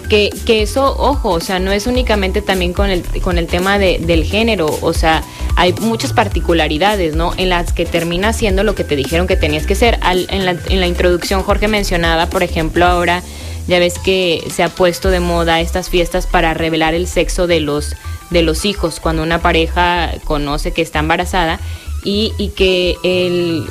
[0.08, 3.78] Que, que, eso, ojo, o sea, no es únicamente también con el, con el tema
[3.78, 5.24] de, del género, o sea,
[5.56, 7.34] hay muchas particularidades, ¿no?
[7.38, 10.00] En las que termina siendo lo que te dijeron que tenías que ser.
[10.04, 13.22] en, la, en la introducción Jorge mencionaba, por ejemplo, ahora
[13.68, 17.60] ya ves que se ha puesto de moda estas fiestas para revelar el sexo de
[17.62, 17.96] los,
[18.30, 21.60] de los hijos, cuando una pareja conoce que está embarazada
[22.04, 23.68] y, y que el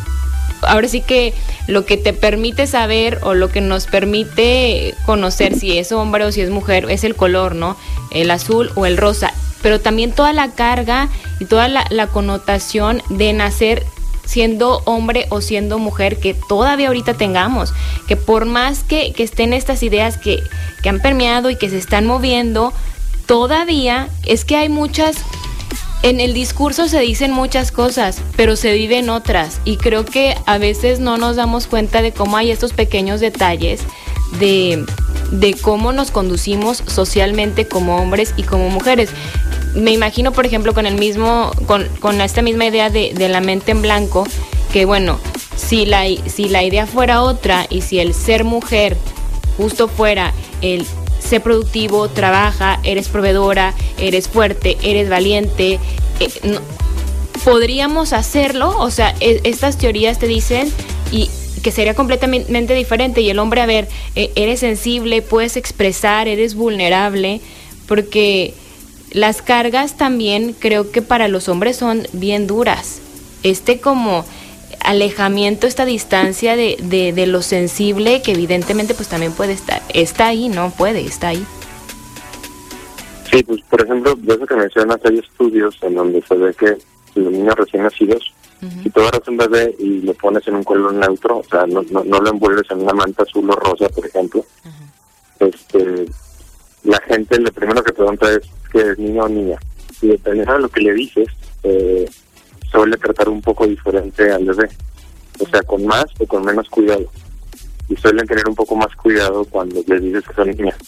[0.62, 1.34] ahora sí que
[1.66, 6.32] lo que te permite saber o lo que nos permite conocer si es hombre o
[6.32, 7.76] si es mujer es el color, ¿no?
[8.10, 9.32] El azul o el rosa.
[9.62, 13.84] Pero también toda la carga y toda la, connotación de nacer
[14.24, 17.74] siendo hombre o siendo mujer que todavía ahorita tengamos,
[18.06, 20.42] que por más que, que estén estas ideas que,
[20.82, 22.72] que han permeado y que se están moviendo,
[23.26, 25.16] todavía es que hay muchas
[26.02, 30.58] en el discurso se dicen muchas cosas, pero se viven otras y creo que a
[30.58, 33.82] veces no nos damos cuenta de cómo hay estos pequeños detalles
[34.38, 34.86] de,
[35.60, 39.10] cómo nos conducimos socialmente como hombres y como mujeres.
[39.74, 43.40] Me imagino, por ejemplo, con el mismo, con, con esta misma idea de, de, la
[43.40, 44.26] mente en blanco,
[44.72, 45.18] que bueno,
[45.56, 48.96] si la, si la idea fuera otra y si el ser mujer
[49.56, 50.32] justo fuera
[50.62, 50.86] el
[51.20, 55.78] sé productivo, trabaja, eres proveedora, eres fuerte, eres valiente.
[56.18, 56.58] Eh,
[57.44, 60.70] podríamos hacerlo, o sea, e, estas teorías te dicen
[61.12, 61.30] y
[61.62, 66.54] que sería completamente diferente y el hombre, a ver, e, eres sensible, puedes expresar, eres
[66.54, 67.40] vulnerable,
[67.86, 68.54] porque
[69.12, 73.00] las cargas también creo que para los hombres son bien duras.
[73.42, 74.24] Este como
[74.84, 76.76] alejamiento, esta distancia de,
[77.14, 81.44] de, lo sensible que evidentemente pues también puede estar, está ahí, no puede, está ahí.
[83.30, 86.76] Sí, pues por ejemplo, de eso que mencionas, hay estudios en donde se ve que
[87.14, 88.32] los niños recién nacidos,
[88.82, 91.82] si tú agarras un bebé y lo pones en un color neutro, o sea, no,
[91.90, 94.44] no, lo envuelves en una manta azul o rosa, por ejemplo,
[95.38, 96.06] este
[96.84, 98.40] la gente lo primero que pregunta es
[98.72, 99.58] que es niño o niña.
[100.00, 101.28] Y dependiendo de lo que le dices,
[101.62, 102.08] eh,
[102.70, 104.68] suele tratar un poco diferente al bebé,
[105.38, 107.10] o sea, con más o con menos cuidado.
[107.88, 110.78] y suelen tener un poco más cuidado cuando les dices que son niñas.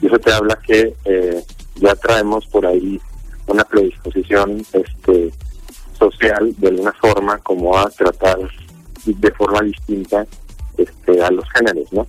[0.00, 1.44] Y eso te habla que eh,
[1.76, 2.98] ya traemos por ahí
[3.46, 5.30] una predisposición este
[5.98, 8.38] social de alguna forma como a tratar
[9.04, 10.26] de forma distinta
[10.78, 12.06] este a los géneros, ¿no?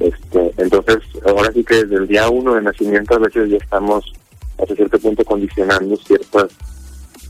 [0.00, 4.12] Este, entonces, ahora sí que desde el día uno de nacimiento a veces ya estamos
[4.58, 6.48] hasta cierto punto condicionando ciertas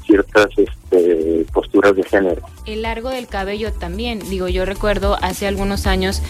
[0.02, 2.42] ciertas este, posturas de género.
[2.66, 6.22] El largo del cabello también, digo, yo recuerdo hace algunos años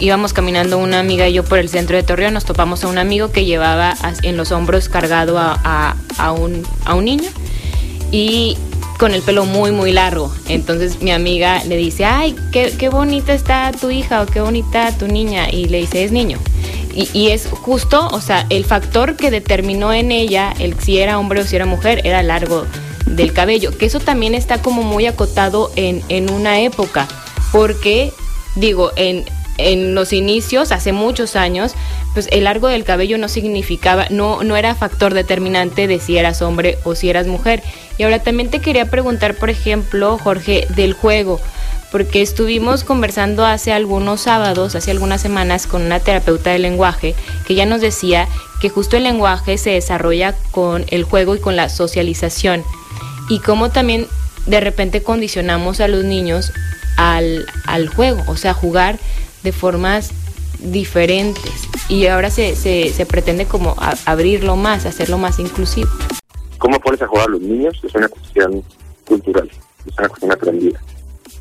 [0.00, 2.98] íbamos caminando una amiga y yo por el centro de Torreón, nos topamos a un
[2.98, 7.30] amigo que llevaba en los hombros cargado a, a, un, a un niño
[8.10, 8.56] y
[8.98, 10.32] con el pelo muy, muy largo.
[10.48, 14.96] Entonces mi amiga le dice, ay, qué, qué bonita está tu hija o qué bonita
[14.98, 15.50] tu niña.
[15.50, 16.38] Y le dice, es niño.
[16.94, 21.18] Y, y, es justo, o sea, el factor que determinó en ella el si era
[21.18, 22.66] hombre o si era mujer era largo
[23.16, 27.08] del cabello, que eso también está como muy acotado en, en una época,
[27.52, 28.12] porque
[28.54, 29.24] digo, en,
[29.58, 31.74] en los inicios, hace muchos años,
[32.14, 36.42] pues el largo del cabello no significaba, no, no era factor determinante de si eras
[36.42, 37.62] hombre o si eras mujer.
[37.98, 41.40] Y ahora también te quería preguntar, por ejemplo, Jorge, del juego,
[41.90, 47.14] porque estuvimos conversando hace algunos sábados, hace algunas semanas, con una terapeuta de lenguaje,
[47.46, 48.28] que ya nos decía
[48.60, 52.64] que justo el lenguaje se desarrolla con el juego y con la socialización.
[53.28, 54.06] Y cómo también
[54.46, 56.52] de repente condicionamos a los niños
[56.96, 58.98] al, al juego, o sea, jugar
[59.42, 60.12] de formas
[60.58, 65.88] diferentes y ahora se, se, pretende como abrirlo más, hacerlo más inclusivo.
[66.58, 67.80] ¿Cómo pones a jugar a los niños?
[67.82, 68.64] Es una cuestión
[69.06, 69.48] cultural,
[69.86, 70.80] es una cuestión aprendida.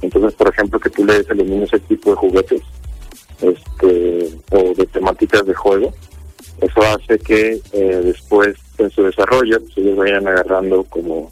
[0.02, 2.62] Entonces, por ejemplo, que tú le des a los niños ese tipo de juguetes
[3.41, 5.93] este, o de temáticas de juego,
[6.62, 11.32] eso hace que eh, después en su desarrollo ellos vayan agarrando como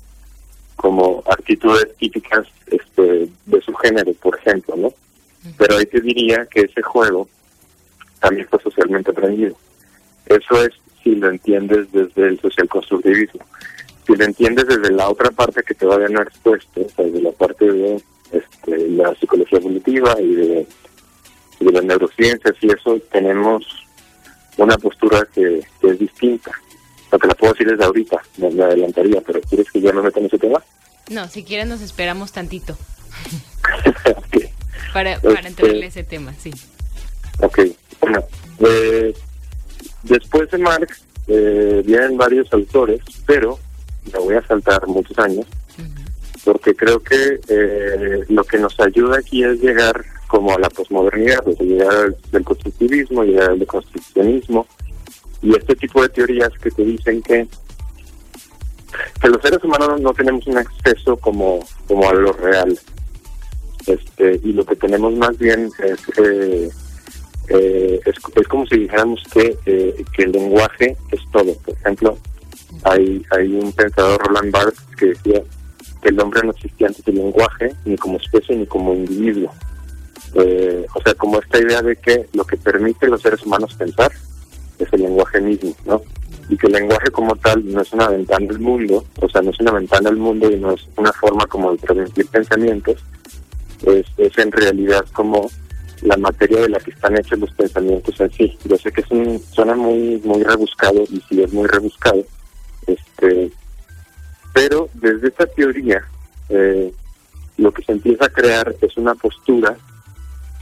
[0.75, 4.93] como actitudes típicas este, de su género, por ejemplo, ¿no?
[5.57, 7.27] Pero ahí te diría que ese juego
[8.19, 9.55] también fue socialmente aprendido.
[10.25, 10.71] Eso es
[11.03, 13.41] si lo entiendes desde el social constructivismo.
[14.07, 17.21] Si lo entiendes desde la otra parte que todavía no he expuesto, o sea, desde
[17.21, 20.67] la parte de este, la psicología evolutiva y de,
[21.59, 23.85] de las neurociencias y eso, tenemos
[24.57, 26.51] una postura que, es distinta.
[27.15, 30.19] Lo que la puedo decir desde ahorita, me, adelantaría, pero ¿quieres que ya no meta
[30.19, 30.61] en ese tema?
[31.09, 32.77] No, si quieres nos esperamos tantito.
[34.93, 36.51] Para, para este, entrarle ese tema, sí.
[37.39, 37.59] Ok,
[38.01, 38.21] bueno,
[38.59, 39.13] eh,
[40.03, 43.59] después de Marx eh, vienen varios autores, pero
[44.11, 45.45] me voy a saltar muchos años,
[46.43, 51.43] porque creo que eh, lo que nos ayuda aquí es llegar como a la posmodernidad,
[51.43, 54.67] pues, llegar al, del constructivismo, llegar al deconstruccionismo,
[55.45, 57.47] y este tipo de teorías que te dicen que
[59.21, 62.77] que los seres humanos no tenemos un acceso como, como a lo real,
[63.85, 66.69] este y lo que tenemos más bien es eh,
[67.49, 71.53] eh, es, como si dijéramos que, eh, que el lenguaje es todo.
[71.57, 72.17] Por ejemplo
[72.83, 75.41] hay hay un pensador Roland Barthes que decía
[76.01, 79.51] que el hombre no existía antes del lenguaje ni como especie ni como individuo.
[80.33, 84.11] O sea como esta idea de que lo que permite a los seres humanos pensar
[84.79, 86.01] es el lenguaje mismo no
[86.49, 89.49] y que el lenguaje como tal no es una ventana al mundo, o sea, no
[89.49, 93.03] es una ventana al mundo y no es una forma como de transmitir pensamientos,
[93.83, 95.49] es, es en realidad como
[96.01, 98.57] la materia de la que están hechos los pensamientos en sí.
[98.65, 102.23] Yo sé que es un, suena muy muy rebuscado y sí es muy rebuscado,
[102.85, 103.51] este,
[104.53, 106.05] pero desde esta teoría
[106.49, 106.93] eh,
[107.57, 109.75] lo que se empieza a crear es una postura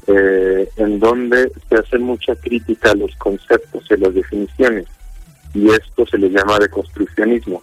[0.07, 4.85] eh, en donde se hace mucha crítica a los conceptos y las definiciones
[5.53, 7.61] y esto se le llama deconstruccionismo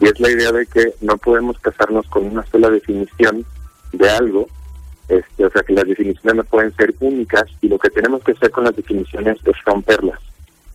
[0.00, 3.44] y es la idea de que no podemos casarnos con una sola definición
[3.92, 4.46] de algo
[5.08, 8.32] este, o sea que las definiciones no pueden ser únicas y lo que tenemos que
[8.32, 10.20] hacer con las definiciones es romperlas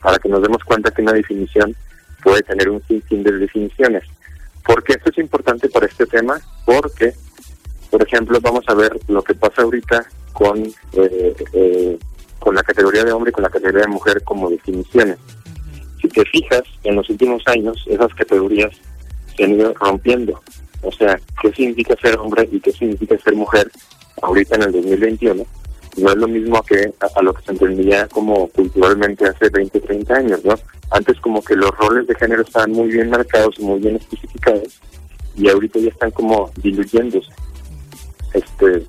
[0.02, 1.76] para que nos demos cuenta que una definición
[2.24, 4.04] puede tener un sinfín de definiciones.
[4.66, 6.40] ¿Por qué esto es importante para este tema?
[6.66, 7.14] Porque,
[7.92, 11.98] por ejemplo, vamos a ver lo que pasa ahorita con, eh, eh,
[12.40, 15.18] con la categoría de hombre y con la categoría de mujer como definiciones.
[16.02, 18.72] Si te fijas, en los últimos años esas categorías
[19.38, 20.42] se han ido rompiendo.
[20.82, 23.72] O sea, ¿qué significa ser hombre y qué significa ser mujer
[24.22, 25.46] ahorita en el 2021
[25.98, 30.16] no es lo mismo que a, lo que se entendía como culturalmente hace 20, 30
[30.16, 30.56] años, ¿no?
[30.92, 34.80] Antes como que los roles de género estaban muy bien marcados muy bien especificados
[35.36, 37.30] y ahorita ya están como diluyéndose.
[38.34, 38.86] Este,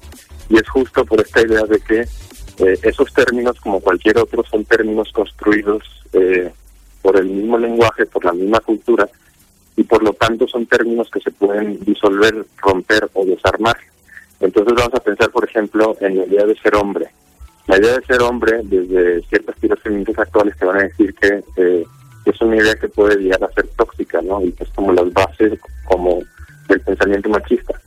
[0.48, 4.64] y es justo por esta idea de que eh, esos términos, como cualquier otro, son
[4.64, 6.52] términos construidos eh,
[7.02, 9.08] por el mismo lenguaje, por la misma cultura,
[9.76, 13.76] y por lo tanto son términos que se pueden disolver, romper o desarmar.
[14.40, 17.08] Entonces vamos a pensar, por ejemplo, en la idea de ser hombre.
[17.66, 19.78] la idea de ser hombre, desde ciertas tiras
[20.16, 21.84] actuales te van a decir que eh,
[22.24, 24.42] es una idea que puede llegar a ser tóxica, ¿no?
[24.42, 26.20] Y que es como las bases como
[26.68, 27.80] del pensamiento machista.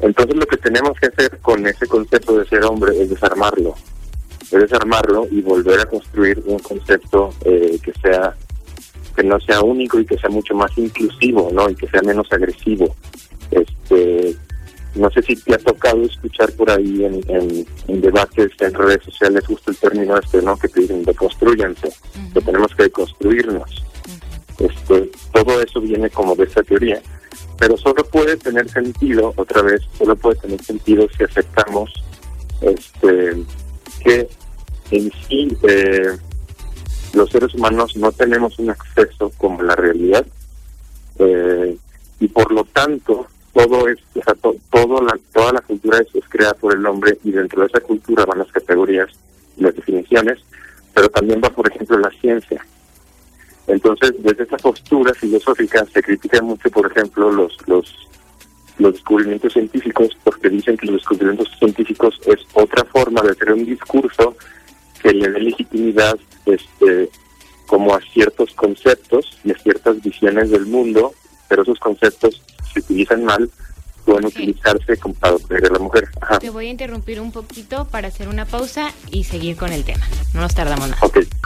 [0.00, 3.74] Entonces lo que tenemos que hacer con ese concepto de ser hombre es desarmarlo,
[4.42, 8.36] es desarmarlo y volver a construir un concepto eh, que sea
[9.16, 11.68] que no sea único y que sea mucho más inclusivo, ¿no?
[11.68, 12.94] Y que sea menos agresivo.
[13.50, 14.36] Este,
[14.94, 19.44] no sé si te ha tocado escuchar por ahí en, en, debates en redes sociales
[19.44, 20.56] justo el término este, ¿no?
[20.56, 21.88] Que te dicen deconstruyanse,
[22.32, 23.84] que tenemos que deconstruirnos.
[24.60, 27.02] este, todo eso viene como de esa teoría,
[27.58, 31.92] pero solo puede tener sentido, otra vez, solo puede tener sentido si aceptamos
[32.60, 33.36] este
[34.02, 34.28] que
[34.90, 36.16] en sí eh,
[37.14, 40.24] los seres humanos no tenemos un acceso como la realidad
[41.18, 41.76] eh,
[42.20, 46.54] y por lo tanto todo es, o sea, todo la, toda la cultura es, creada
[46.54, 49.08] por el hombre y dentro de esa cultura van las categorías
[49.56, 50.38] y las definiciones,
[50.94, 52.64] pero también va, por ejemplo, la ciencia.
[53.68, 58.08] Entonces, desde esa postura filosófica se critica mucho, por ejemplo, los, los,
[58.78, 63.66] los descubrimientos científicos, porque dicen que los descubrimientos científicos es otra forma de hacer un
[63.66, 64.34] discurso
[65.02, 67.10] que le dé legitimidad este,
[67.66, 71.12] como a ciertos conceptos y a ciertas visiones del mundo,
[71.48, 73.50] pero esos conceptos se utilizan mal,
[74.08, 76.08] pueden utilizarse como para a la mujer.
[76.40, 80.06] Te voy a interrumpir un poquito para hacer una pausa y seguir con el tema.
[80.32, 81.00] No nos tardamos nada.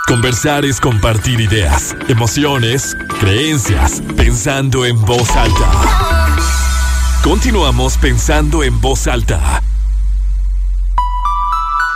[0.06, 6.30] Conversar es compartir ideas, emociones, creencias, pensando en voz alta.
[7.24, 9.62] Continuamos pensando en voz alta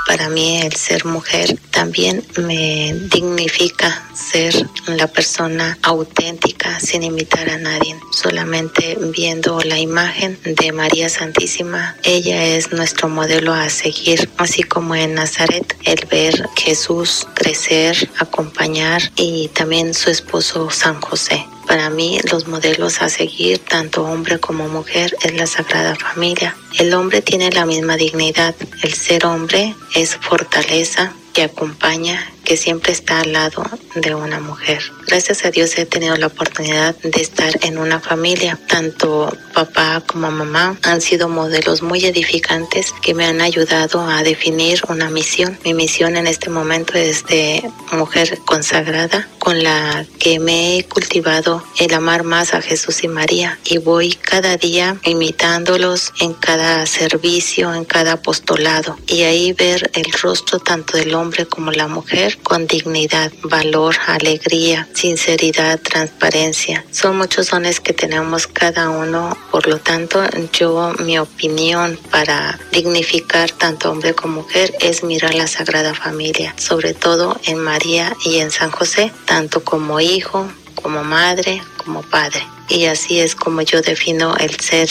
[0.06, 4.54] para mí el ser mujer también me dignifica ser
[4.86, 11.96] la persona auténtica sin imitar a nadie, solamente viendo la imagen de María Santísima.
[12.04, 19.02] Ella es nuestro modelo a seguir, así como en Nazaret, el ver Jesús crecer, acompañar
[19.16, 21.46] y también su esposo San José.
[21.66, 26.56] Para mí los modelos a seguir, tanto hombre como mujer, es la Sagrada Familia.
[26.78, 28.54] El hombre tiene la misma dignidad.
[28.82, 33.62] El ser hombre es fortaleza que acompaña que siempre está al lado
[33.96, 34.80] de una mujer.
[35.06, 38.58] Gracias a Dios he tenido la oportunidad de estar en una familia.
[38.68, 44.80] Tanto papá como mamá han sido modelos muy edificantes que me han ayudado a definir
[44.88, 45.58] una misión.
[45.64, 51.64] Mi misión en este momento es de mujer consagrada con la que me he cultivado
[51.78, 57.74] el amar más a Jesús y María y voy cada día imitándolos en cada servicio,
[57.74, 62.66] en cada apostolado y ahí ver el rostro tanto del hombre como la mujer con
[62.66, 66.84] dignidad, valor, alegría, sinceridad, transparencia.
[66.90, 73.50] Son muchos dones que tenemos cada uno, por lo tanto yo mi opinión para dignificar
[73.50, 78.50] tanto hombre como mujer es mirar la Sagrada Familia, sobre todo en María y en
[78.50, 82.46] San José, tanto como hijo, como madre, como padre.
[82.68, 84.90] Y así es como yo defino el ser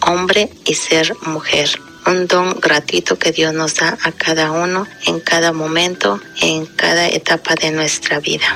[0.00, 5.20] hombre y ser mujer un don gratuito que Dios nos da a cada uno en
[5.20, 8.46] cada momento, en cada etapa de nuestra vida.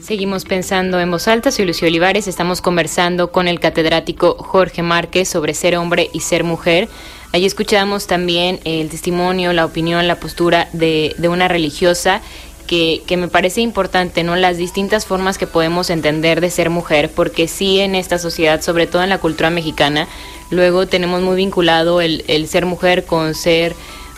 [0.00, 5.28] Seguimos pensando en voz alta, soy Lucio Olivares, estamos conversando con el catedrático Jorge Márquez
[5.28, 6.88] sobre ser hombre y ser mujer.
[7.32, 12.22] Allí escuchamos también el testimonio, la opinión, la postura de, de una religiosa
[12.66, 14.36] que, me parece importante, ¿no?
[14.36, 18.86] Las distintas formas que podemos entender de ser mujer, porque sí en esta sociedad, sobre
[18.86, 20.08] todo en la cultura mexicana,
[20.50, 23.74] luego tenemos muy vinculado el, el ser mujer con ser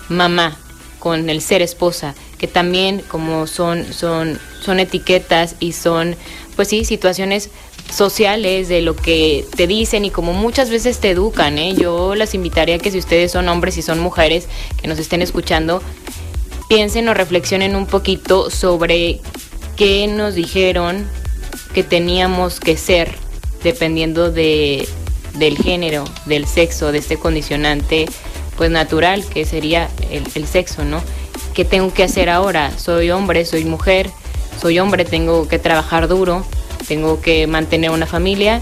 [0.09, 0.57] mamá,
[0.99, 6.17] con el ser esposa, que también como son, son, son etiquetas y son,
[6.57, 7.51] pues sí, situaciones
[7.93, 11.75] sociales de lo que te dicen y como muchas veces te educan, ¿eh?
[11.75, 14.47] Yo las invitaría a que si ustedes son hombres y son mujeres
[14.81, 15.83] que nos estén escuchando,
[16.69, 19.21] piensen o reflexionen un poquito sobre
[19.77, 21.07] qué nos dijeron
[21.75, 23.15] que teníamos que ser
[23.63, 24.87] dependiendo de,
[25.35, 28.07] del género, del sexo, de este condicionante
[28.57, 31.01] pues natural que sería el, el sexo, ¿no?
[31.55, 32.77] ¿Qué tengo que hacer ahora?
[32.77, 34.11] Soy hombre, soy mujer,
[34.61, 36.45] soy hombre, tengo que trabajar duro,
[36.87, 38.61] tengo que mantener una familia,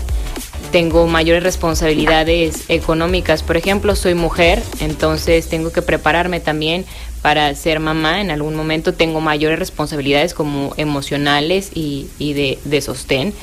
[0.71, 6.85] tengo mayores responsabilidades económicas, por ejemplo, soy mujer, entonces tengo que prepararme también
[7.27, 13.35] para ser mamá en algún momento tengo mayores responsabilidades como emocionales y, de, sostén.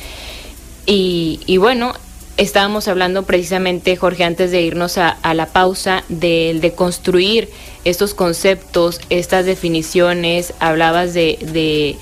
[0.86, 1.92] Y, bueno,
[2.38, 7.50] estábamos hablando precisamente, Jorge, antes de irnos a, la pausa, de, de, construir
[7.84, 11.98] estos conceptos, estas definiciones, hablabas de, de,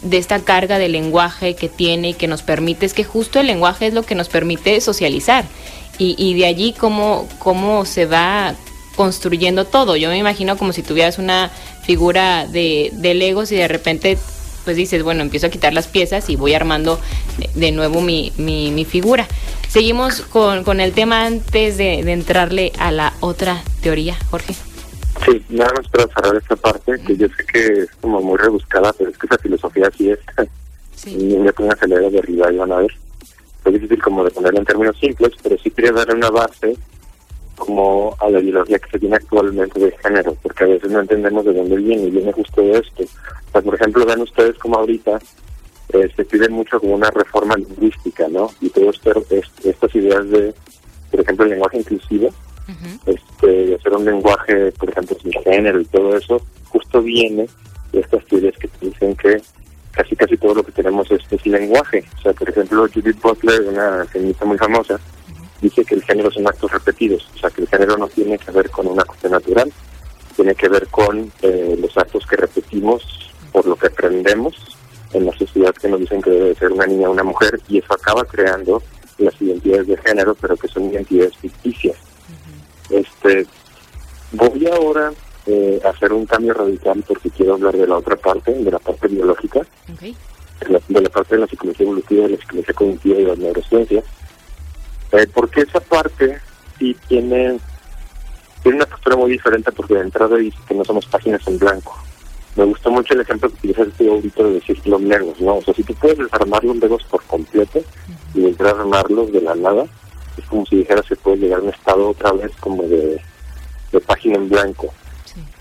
[0.00, 3.46] de esta carga de lenguaje que tiene y que nos permite, es que justo el
[3.46, 5.44] lenguaje es lo que nos permite socializar.
[5.98, 8.54] Y, y de allí cómo, cómo se va
[8.96, 9.96] construyendo todo.
[9.96, 11.50] Yo me imagino como si tuvieras una
[11.82, 14.18] figura de, de Legos y de repente
[14.64, 17.00] pues dices, bueno, empiezo a quitar las piezas y voy armando
[17.54, 19.26] de nuevo mi, mi, figura.
[19.68, 24.54] Seguimos con, con, el tema antes de, entrarle a la otra teoría, Jorge.
[25.24, 28.92] Sí, nada más para cerrar esta parte, que yo sé que es como muy rebuscada,
[28.92, 30.18] pero es que esa filosofía sí es.
[30.94, 31.16] Sí.
[31.18, 32.92] Y me pongo a leer de arriba y van a ver.
[33.64, 36.76] Es difícil como de ponerlo en términos simples, pero sí quería darle una base
[37.60, 41.44] como a la ideología que se tiene actualmente de género, porque a veces no entendemos
[41.44, 43.04] de dónde viene, y viene justo de esto.
[43.52, 45.20] por ejemplo, ven ustedes como ahorita
[45.92, 48.50] eh, se pide mucho como una reforma lingüística, ¿no?
[48.60, 49.12] Y todo esto,
[49.64, 50.54] estas ideas de,
[51.10, 52.30] por ejemplo, el lenguaje inclusivo,
[53.06, 57.46] este, de hacer un lenguaje, por ejemplo, sin género y todo eso, justo viene
[57.92, 59.42] de estas teorías que dicen que
[59.90, 62.04] casi casi todo lo que tenemos es, es lenguaje.
[62.18, 65.00] O sea, por ejemplo, Judith Butler, una feminista muy famosa,
[65.60, 68.50] dice que el género son actos repetidos, o sea que el género no tiene que
[68.50, 69.72] ver con una cuestión natural,
[70.36, 74.54] tiene que ver con eh, los actos que repetimos por lo que aprendemos
[75.12, 77.78] en la sociedad que nos dicen que debe ser una niña o una mujer y
[77.78, 78.82] eso acaba creando
[79.18, 81.96] las identidades de género, pero que son identidades ficticias.
[82.88, 83.46] Este,
[84.32, 85.12] voy ahora
[85.46, 88.78] eh, a hacer un cambio radical porque quiero hablar de la otra parte, de la
[88.78, 90.14] parte biológica, de,
[90.68, 93.38] la, de, la, parte de la psicología evolutiva, de la psicología cognitiva y de las
[93.38, 94.04] neurociencias
[95.12, 96.38] eh, porque esa parte
[96.78, 97.58] sí tiene,
[98.62, 101.98] tiene una postura muy diferente porque de entrada dice que no somos páginas en blanco.
[102.56, 105.56] Me gustó mucho el ejemplo que utilizaste ahorita de decir los legos, ¿no?
[105.56, 107.80] O sea, si tú puedes desarmar los legos por completo
[108.34, 109.84] y entrar a armarlos de la nada,
[110.36, 113.20] es como si dijeras que puedes llegar a un estado otra vez como de,
[114.06, 114.92] página en blanco.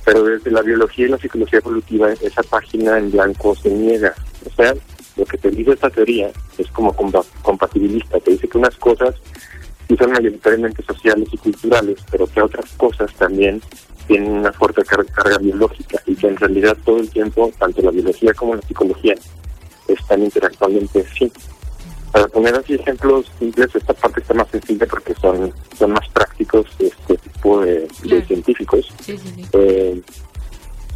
[0.03, 4.15] Pero desde la biología y la psicología evolutiva, esa página en blanco se niega.
[4.45, 4.73] O sea,
[5.19, 9.15] lo que te dice esta teoría es como compatibilista, te dice que unas cosas
[9.87, 13.61] sí son mayoritariamente sociales y culturales, pero que otras cosas también
[14.07, 18.33] tienen una fuerte carga, biológica y que en realidad todo el tiempo, tanto la biología
[18.33, 19.15] como la psicología,
[19.87, 21.31] están interactuando entre sí.
[22.11, 26.65] Para poner así ejemplos simples, esta parte está más sencilla porque son, son más prácticos
[26.79, 27.87] este tipo de,
[28.25, 28.91] científicos.
[29.53, 30.01] Eh,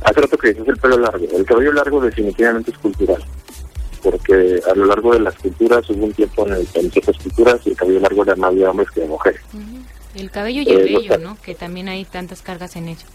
[0.03, 1.25] hace rato que dices el pelo largo.
[1.35, 3.23] El cabello largo definitivamente es cultural
[4.33, 7.17] porque a lo largo de las culturas hubo un tiempo en el que en ciertas
[7.17, 9.41] culturas el cabello largo era más de hombres que de mujeres.
[10.15, 11.37] El cabello y el eh, vello, ¿no?
[11.41, 13.05] Que también hay tantas cargas en ello.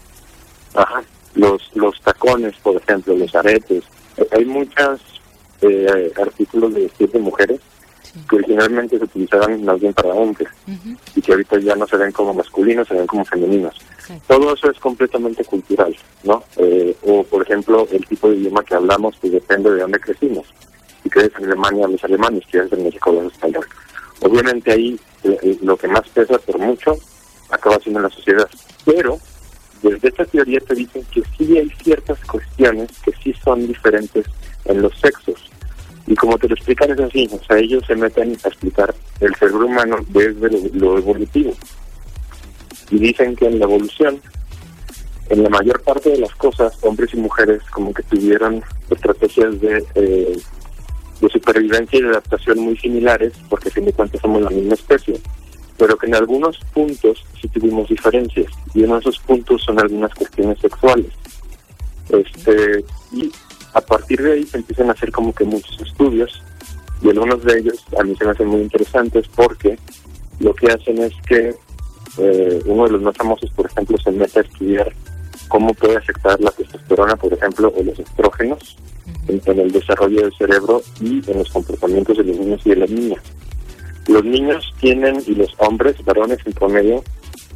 [0.73, 1.03] Ajá,
[1.35, 3.83] los, los tacones, por ejemplo, los aretes.
[4.31, 5.01] Hay muchos
[5.61, 7.59] eh, artículos de vestir de mujeres
[8.27, 10.49] que originalmente se utilizaban más bien para hombres
[11.15, 13.79] y que ahorita ya no se ven como masculinos, se ven como femeninos.
[14.27, 16.43] Todo eso es completamente cultural, ¿no?
[16.57, 20.47] Eh, o, por ejemplo, el tipo de idioma que hablamos, pues depende de dónde crecimos
[21.09, 23.69] crees en Alemania, los alemanes, crees en México, los españoles.
[24.21, 26.95] Obviamente ahí eh, eh, lo que más pesa por mucho
[27.49, 28.49] acaba siendo la sociedad.
[28.85, 29.19] Pero
[29.81, 34.25] desde esta teoría te dicen que sí hay ciertas cuestiones que sí son diferentes
[34.65, 35.49] en los sexos.
[36.07, 39.35] Y como te lo explican es así, o sea, ellos se meten a explicar el
[39.35, 41.53] cerebro humano desde lo, evolutivo.
[42.89, 44.19] Y dicen que en la evolución,
[45.29, 49.85] en la mayor parte de las cosas, hombres y mujeres como que tuvieron estrategias de
[49.95, 50.37] eh,
[51.21, 54.73] de supervivencia y de adaptación muy similares, porque a fin de cuentas somos la misma
[54.73, 55.19] especie,
[55.77, 60.13] pero que en algunos puntos sí tuvimos diferencias, y uno de esos puntos son algunas
[60.13, 61.11] cuestiones sexuales.
[62.09, 63.31] Este, y
[63.73, 66.41] a partir de ahí se empiezan a hacer como que muchos estudios,
[67.01, 69.77] y algunos de ellos a mí se me hacen muy interesantes porque
[70.39, 71.55] lo que hacen es que
[72.17, 74.91] eh, uno de los más famosos, por ejemplo, se mete a estudiar
[75.47, 78.77] cómo puede afectar la testosterona, por ejemplo, o los estrógenos
[79.29, 82.89] en, el desarrollo del cerebro y en los comportamientos de los niños y de las
[82.89, 83.21] niñas.
[84.07, 87.03] Los niños tienen, y los hombres, varones en promedio,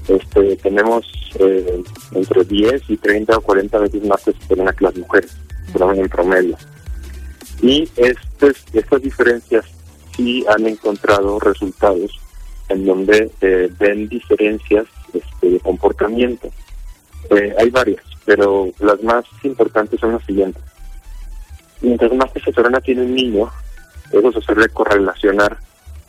[0.08, 1.06] este, tenemos
[1.40, 1.84] eh,
[2.14, 5.32] entre 10 y 30 o 40 veces más testosterona que las mujeres,
[5.74, 6.58] en promedio.
[7.62, 9.66] Y estas, estas diferencias
[10.16, 12.20] sí han encontrado resultados
[12.70, 16.50] en donde eh, ven diferencias este, de comportamiento.
[17.32, 20.62] Eh, hay varias, pero las más importantes son las siguientes
[21.84, 23.52] mientras más testosterona tiene un niño,
[24.12, 25.58] eso se suele correlacionar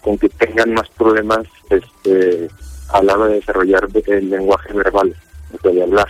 [0.01, 2.49] con que tengan más problemas este,
[2.93, 5.15] a la hora de desarrollar el lenguaje verbal,
[5.63, 6.09] de hablar.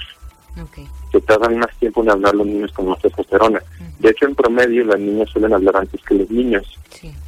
[0.60, 0.86] Okay.
[1.12, 3.62] Se tardan más tiempo en hablar los niños con más testosterona.
[4.00, 6.78] De hecho, en promedio, las niñas suelen hablar antes que los niños.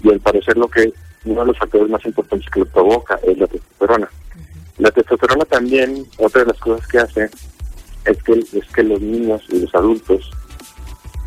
[0.02, 0.92] Y al parecer, lo que
[1.24, 4.08] uno de los factores más importantes que lo provoca es la testosterona.
[4.78, 7.30] La testosterona también, otra de las cosas que hace
[8.04, 10.30] es que, es que los niños y los adultos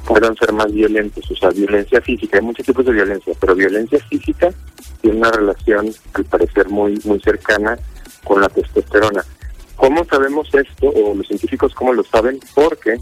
[0.09, 2.39] puedan ser más violentos, o sea, violencia física.
[2.39, 4.49] Hay muchos tipos de violencia, pero violencia física
[5.01, 7.77] tiene una relación, al parecer, muy, muy cercana
[8.23, 9.23] con la testosterona.
[9.75, 12.39] ¿Cómo sabemos esto, o los científicos cómo lo saben?
[12.55, 12.99] Porque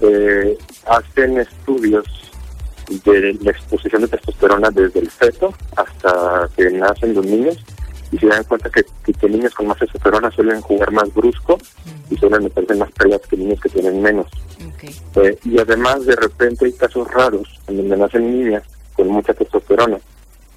[0.00, 0.58] eh,
[0.88, 2.04] hacen estudios
[3.04, 7.64] de la exposición de testosterona desde el feto hasta que nacen los niños
[8.10, 11.58] y se dan cuenta que, que, niños con más testosterona suelen jugar más brusco
[12.10, 14.26] y suelen meterse más peleas que niños que tienen menos.
[15.16, 18.62] Eh, y además de repente hay casos raros en donde nacen niñas
[18.94, 19.98] con mucha testosterona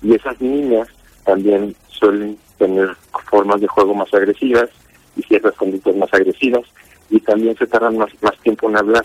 [0.01, 0.87] y esas niñas
[1.25, 2.95] también suelen tener
[3.29, 4.69] formas de juego más agresivas
[5.15, 6.63] y ciertas conductas más agresivas
[7.09, 9.03] y también se tardan más, más tiempo en hablar.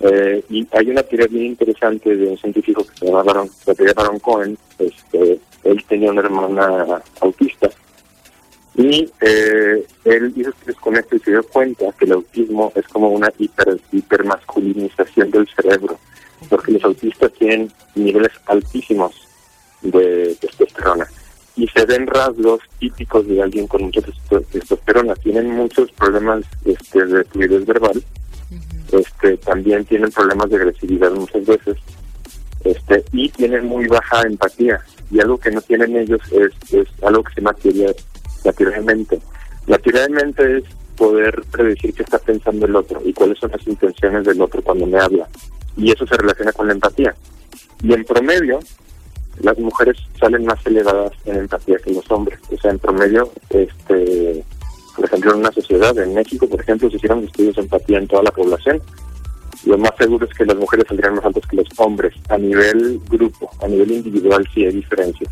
[0.00, 3.50] Eh, y hay una teoría bien interesante de un científico que se llama Baron,
[3.94, 4.58] Baron Cohen.
[4.78, 7.70] Este, él tenía una hermana autista
[8.76, 12.86] y eh, él hizo estudios con esto y se dio cuenta que el autismo es
[12.88, 15.98] como una hiper, hipermasculinización del cerebro,
[16.50, 19.14] porque los autistas tienen niveles altísimos
[19.80, 21.06] de testosterona
[21.56, 24.02] y se ven rasgos típicos de alguien con mucha
[24.52, 25.14] testosterona.
[25.16, 28.04] Tienen muchos problemas este, de fluidez verbal
[28.92, 31.76] este, también tienen problemas de agresividad muchas veces
[32.64, 34.80] este, y tienen muy baja empatía.
[35.10, 37.92] Y algo que no tienen ellos es, es algo que se llama teoría,
[38.44, 39.20] la teoría de mente.
[39.66, 40.06] La teoría
[40.38, 40.64] es
[40.96, 44.86] poder predecir qué está pensando el otro y cuáles son las intenciones del otro cuando
[44.86, 45.28] me habla.
[45.76, 47.14] Y eso se relaciona con la empatía.
[47.82, 48.60] Y en promedio,
[49.40, 52.38] las mujeres salen más elevadas en empatía que los hombres.
[52.50, 54.44] O sea, en promedio, este
[54.96, 58.08] por ejemplo, en una sociedad, en México, por ejemplo, se hicieron estudios de empatía en
[58.08, 58.80] toda la población.
[59.66, 62.14] Lo más seguro es que las mujeres saldrían más altas que los hombres.
[62.30, 65.30] A nivel grupo, a nivel individual, sí hay diferencias.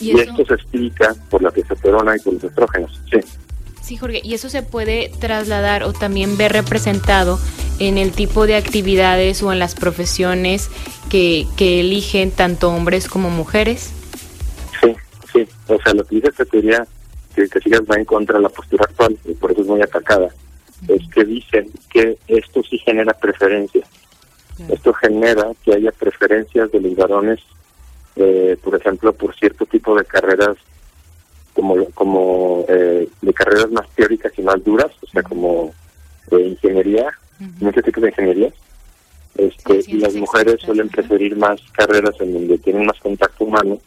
[0.00, 3.00] Y, esto se explica por la testosterona y por los estrógenos.
[3.10, 3.20] Sí.
[3.80, 7.38] Sí, Jorge, y eso se puede trasladar o también ver representado
[7.78, 10.70] en el tipo de actividades o en las profesiones
[11.10, 13.92] que, que eligen tanto hombres como mujeres.
[14.80, 14.94] Sí,
[15.32, 15.48] sí.
[15.68, 16.86] O sea, lo que dice esta teoría
[17.34, 19.82] que, que sigas va en contra de la postura actual y por eso es muy
[19.82, 20.28] atacada,
[20.88, 23.88] es que dicen que esto sí genera preferencias.
[24.68, 27.40] Esto genera que haya preferencias de los varones,
[28.14, 30.56] eh, por ejemplo, por cierto tipo de carreras,
[31.54, 35.74] como, como eh, de carreras más teóricas y más duras, o sea, como
[36.30, 37.12] ingeniería,
[37.60, 38.52] muchos tipos de ingeniería.
[39.36, 43.78] Este, y las mujeres suelen preferir más carreras en donde tienen más contacto humano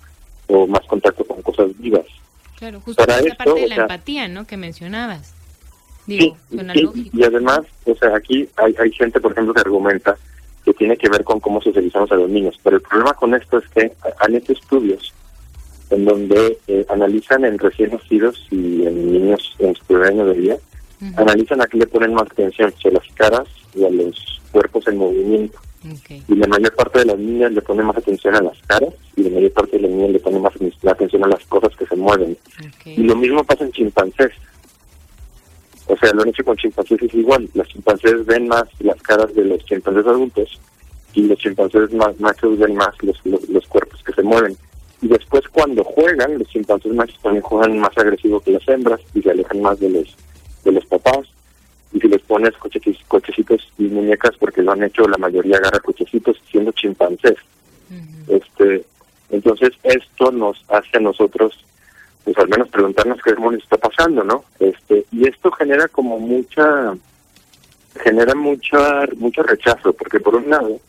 [0.48, 2.06] o más contacto con cosas vivas.
[2.58, 4.46] Claro, justo Para esa parte de la empatía, ¿no?
[4.46, 5.34] Que mencionabas.
[6.08, 10.18] Digo, sí, Y además, o sea, aquí hay, hay gente, por ejemplo, que argumenta
[10.64, 12.60] que tiene que ver con cómo socializamos a los niños.
[12.64, 15.14] Pero el problema con esto es que han hecho estudios
[15.90, 20.34] en donde eh, analizan en recién nacidos y en niños en su primer año de
[20.34, 20.58] vida,
[21.16, 24.98] analizan a qué le ponen más atención, a las caras y a los cuerpos en
[24.98, 25.60] movimiento.
[26.28, 29.24] Y la mayor parte de las niñas le pone más atención a las caras y
[29.24, 30.54] la mayor parte de las niñas le pone más
[30.86, 32.38] atención a las cosas que se mueven.
[32.86, 34.32] Y lo mismo pasa en chimpancés.
[35.88, 37.50] O sea, lo han hecho con chimpancés es igual.
[37.54, 40.60] Los chimpancés ven más las caras de los chimpancés adultos
[41.14, 44.56] y los chimpancés más machos ven más los, los, cuerpos que se mueven.
[45.02, 49.22] Y después cuando juegan, los chimpancés machos también juegan más agresivo que las hembras y
[49.22, 50.16] se alejan más de los,
[50.64, 51.28] de los papás
[51.94, 56.42] y si les pones cochecitos y muñecas, porque lo han hecho la mayoría agarra cochecitos
[56.50, 57.36] siendo chimpancés.
[58.28, 58.86] este
[59.30, 61.58] Entonces esto nos hace a nosotros,
[62.24, 64.44] pues al menos preguntarnos qué demonios está pasando, ¿no?
[64.60, 66.96] este Y esto genera como mucha,
[68.04, 70.80] genera mucha, mucho rechazo, porque por un lado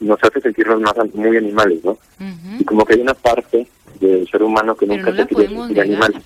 [0.00, 1.98] nos hace sentirnos más muy animales, ¿no?
[2.58, 3.66] Y como que hay una parte
[4.00, 6.22] del ser humano que nunca se quiere sentir animal.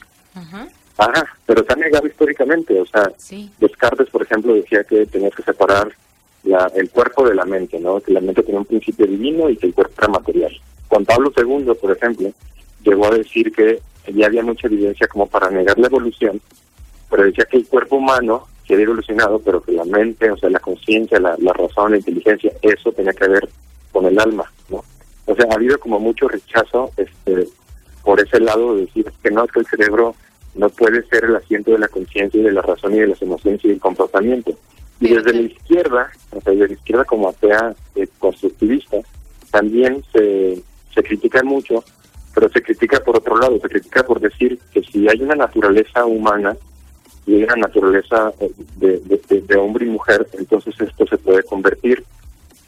[0.97, 2.81] Ajá, pero se ha negado históricamente.
[2.81, 3.11] O sea,
[3.59, 5.93] Descartes, por ejemplo, decía que tenías que separar
[6.45, 8.01] la, el cuerpo de la mente, ¿no?
[8.01, 10.53] Que la mente tenía un principio divino y que el cuerpo era material.
[10.89, 12.31] Juan Pablo II, por ejemplo,
[12.83, 13.81] llegó a decir que
[14.13, 16.41] ya había mucha evidencia como para negar la evolución,
[17.11, 20.51] pero decía que el cuerpo humano se había evolucionado, pero que la mente, o sea,
[20.51, 23.49] la conciencia, la, la razón, la inteligencia, eso tenía que ver
[23.93, 24.85] con el alma, ¿no?
[25.27, 27.49] O sea, ha habido como mucho rechazo este
[28.03, 30.15] por ese lado de decir que no, es que el cerebro
[30.55, 33.21] no puede ser el asiento de la conciencia y de la razón y de las
[33.23, 34.57] emociones y del comportamiento.
[35.01, 38.99] Y desde la izquierda, o sea, desde la izquierda como atea eh, constructivista,
[39.51, 40.63] también se,
[40.95, 41.85] se critica mucho,
[42.35, 46.05] pero se critica por otro lado, se critica por decir que si hay una naturaleza
[46.05, 46.57] humana
[47.27, 49.01] y hay una naturaleza eh, de,
[49.41, 52.05] de, hombre y mujer, entonces esto se puede convertir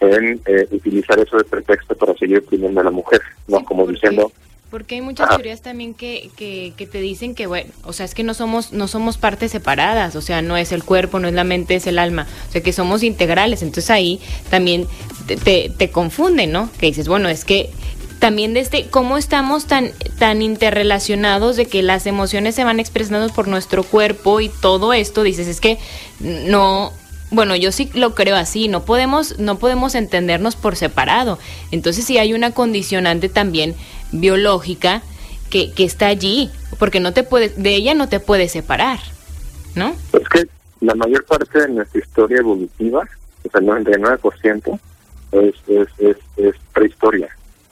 [0.00, 4.30] en eh, utilizar eso de pretexto para seguir oprimiendo a la mujer, no como diciendo
[4.76, 8.22] porque hay muchas teorías también que, que, te dicen que, bueno, o sea, es que
[8.22, 11.44] no somos, no somos partes separadas, o sea, no es el cuerpo, no es la
[11.44, 13.62] mente, es el alma, o sea, que somos integrales.
[13.62, 14.20] Entonces ahí
[14.50, 14.86] también
[15.26, 16.68] te, te, confunden, ¿no?
[16.78, 17.70] Que dices, bueno, es que
[18.18, 23.32] también de este cómo estamos tan tan interrelacionados de que las emociones se van expresando
[23.32, 25.78] por nuestro cuerpo y todo esto dices es que
[26.20, 26.92] no
[27.30, 31.38] bueno, yo sí lo creo así, no podemos no podemos entendernos por separado.
[31.70, 33.74] Entonces sí hay una condicionante también
[34.12, 35.02] biológica
[35.50, 38.98] que, que está allí, porque no te puede de ella no te puedes separar,
[39.74, 39.94] ¿no?
[40.12, 40.46] Es que
[40.80, 44.80] la mayor parte de nuestra historia evolutiva, o sea, el 99%,
[45.32, 47.28] es, es, es, es prehistoria,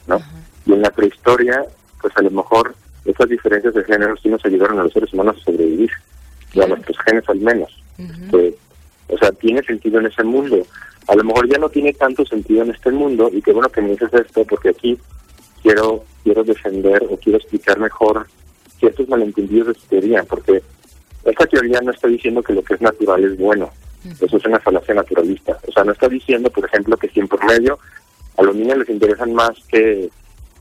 [0.07, 0.21] ¿no?
[0.67, 1.65] Y en la prehistoria,
[2.01, 2.75] pues a lo mejor
[3.05, 5.91] esas diferencias de género sí nos ayudaron a los seres humanos a sobrevivir,
[6.55, 7.71] y a nuestros genes al menos.
[9.09, 10.67] O sea, tiene sentido en ese mundo.
[11.07, 13.83] A lo mejor ya no tiene tanto sentido en este mundo, y qué bueno que
[13.83, 14.99] me dices esto, porque aquí
[15.63, 18.27] quiero quiero defender o quiero explicar mejor
[18.79, 20.63] ciertos malentendidos de esta teoría, porque
[21.25, 23.71] esta teoría no está diciendo que lo que es natural es bueno.
[24.21, 25.59] Eso es una falacia naturalista.
[25.67, 27.79] O sea, no está diciendo, por ejemplo, que si en por medio
[28.37, 30.11] a los niños les interesan más que,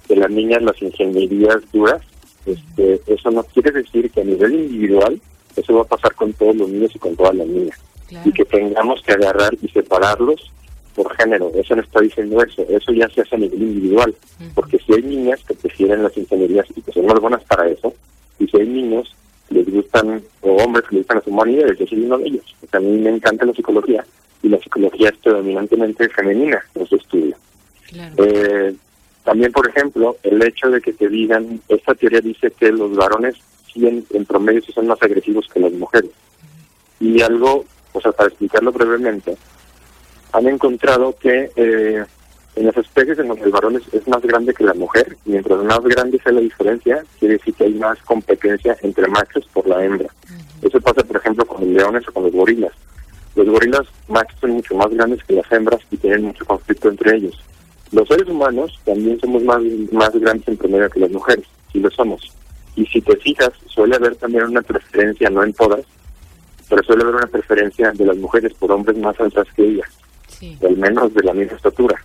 [0.07, 2.01] que las niñas las ingenierías duras,
[2.45, 5.19] este, eso no quiere decir que a nivel individual
[5.55, 7.79] eso va a pasar con todos los niños y con todas las niñas.
[8.25, 10.51] Y que tengamos que agarrar y separarlos
[10.95, 11.51] por género.
[11.55, 12.65] Eso no está diciendo eso.
[12.69, 14.15] Eso ya se hace a nivel individual.
[14.53, 17.93] Porque si hay niñas que prefieren las ingenierías y que son más buenas para eso,
[18.39, 19.15] y si hay niños
[19.49, 22.55] que les gustan, o hombres que les gustan las humanidades, yo soy uno de ellos.
[22.71, 24.05] a mí me encanta la psicología
[24.41, 27.35] y la psicología es predominantemente femenina en su estudio.
[28.17, 28.75] Eh,
[29.23, 33.35] también, por ejemplo, el hecho de que te digan, esta teoría dice que los varones
[33.75, 36.11] en, en promedio son más agresivos que las mujeres.
[36.99, 39.37] Y algo, o sea, para explicarlo brevemente,
[40.33, 42.03] han encontrado que eh,
[42.55, 45.81] en las especies en donde el varón es, más grande que la mujer, mientras más
[45.81, 50.09] grande sea la diferencia, quiere decir que hay más competencia entre machos por la hembra.
[50.61, 52.71] Eso pasa, por ejemplo, con los leones o con los gorilas.
[53.35, 57.15] Los gorilas machos son mucho más grandes que las hembras y tienen mucho conflicto entre
[57.15, 57.43] ellos.
[57.91, 61.89] Los seres humanos también somos más, más grandes en promedio que las mujeres, sí lo
[61.89, 62.31] somos.
[62.75, 65.81] Y si te fijas, suele haber también una preferencia, no en todas,
[66.70, 69.89] pero suele haber una preferencia de las mujeres por hombres más altas que ellas
[70.64, 72.01] al menos de la misma estatura.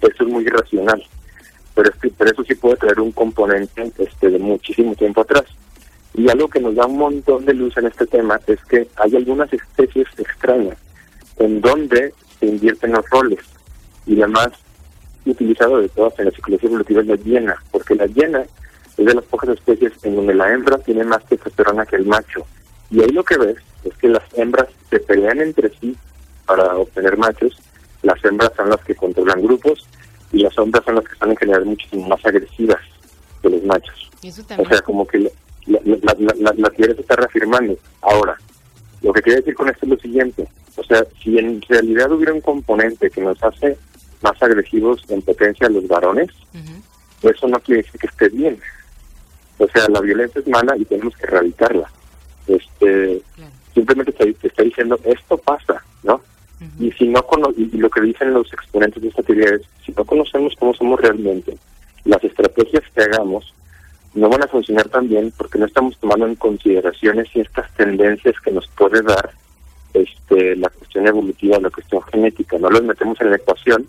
[0.00, 1.02] Eso es muy irracional,
[1.74, 5.44] pero, es pero eso sí puede traer un componente este de muchísimo tiempo atrás.
[6.14, 9.16] Y algo que nos da un montón de luz en este tema es que hay
[9.16, 10.76] algunas especies extrañas
[11.38, 13.40] en donde se invierten los roles.
[14.06, 14.48] Y la más
[15.26, 18.42] utilizado de todas en la psicología evolutiva es la hiena, porque la hiena
[18.96, 22.46] es de las pocas especies en donde la hembra tiene más testosterona que el macho.
[22.90, 25.96] Y ahí lo que ves es que las hembras se pelean entre sí
[26.46, 27.56] para obtener machos,
[28.02, 29.86] las hembras son las que controlan grupos
[30.32, 32.80] y las hembras son las que están en general muchísimo más agresivas
[33.42, 34.10] que los machos.
[34.58, 37.76] O sea, como que la, la, la, se está reafirmando.
[38.02, 38.36] Ahora,
[39.02, 40.48] lo que quiero decir con esto es lo siguiente.
[40.76, 43.76] O sea, si en realidad hubiera un componente que nos hace
[44.22, 46.28] más agresivos en potencia a los varones,
[47.22, 48.58] eso no quiere decir que esté bien.
[49.58, 51.90] O sea, la violencia es mala y tenemos que erradicarla.
[52.46, 53.22] Este,
[53.74, 56.20] Simplemente te, te, está diciendo, esto pasa, ¿no?
[56.78, 57.24] Y si no
[57.56, 61.00] y lo que dicen los exponentes de esta teoría es, si no conocemos cómo somos
[61.00, 61.56] realmente,
[62.04, 63.54] las estrategias que hagamos
[64.12, 68.50] no van a funcionar tan bien porque no estamos tomando en consideración ciertas tendencias que
[68.50, 69.30] nos puede dar
[69.94, 72.58] este la cuestión evolutiva, la cuestión genética.
[72.58, 73.86] No las metemos en la ecuación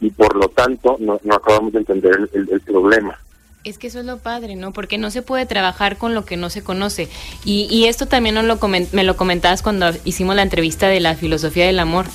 [0.00, 3.18] y por lo tanto no, no acabamos de entender el problema.
[3.66, 4.72] Es que eso es lo padre, ¿no?
[4.72, 7.08] Porque no se puede trabajar con lo que no se conoce.
[7.44, 8.60] Y, esto también lo
[8.92, 12.06] me lo comentabas cuando hicimos la entrevista de la filosofía del amor,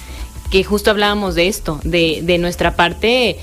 [0.50, 3.38] que justo hablábamos de esto, de, de nuestra parte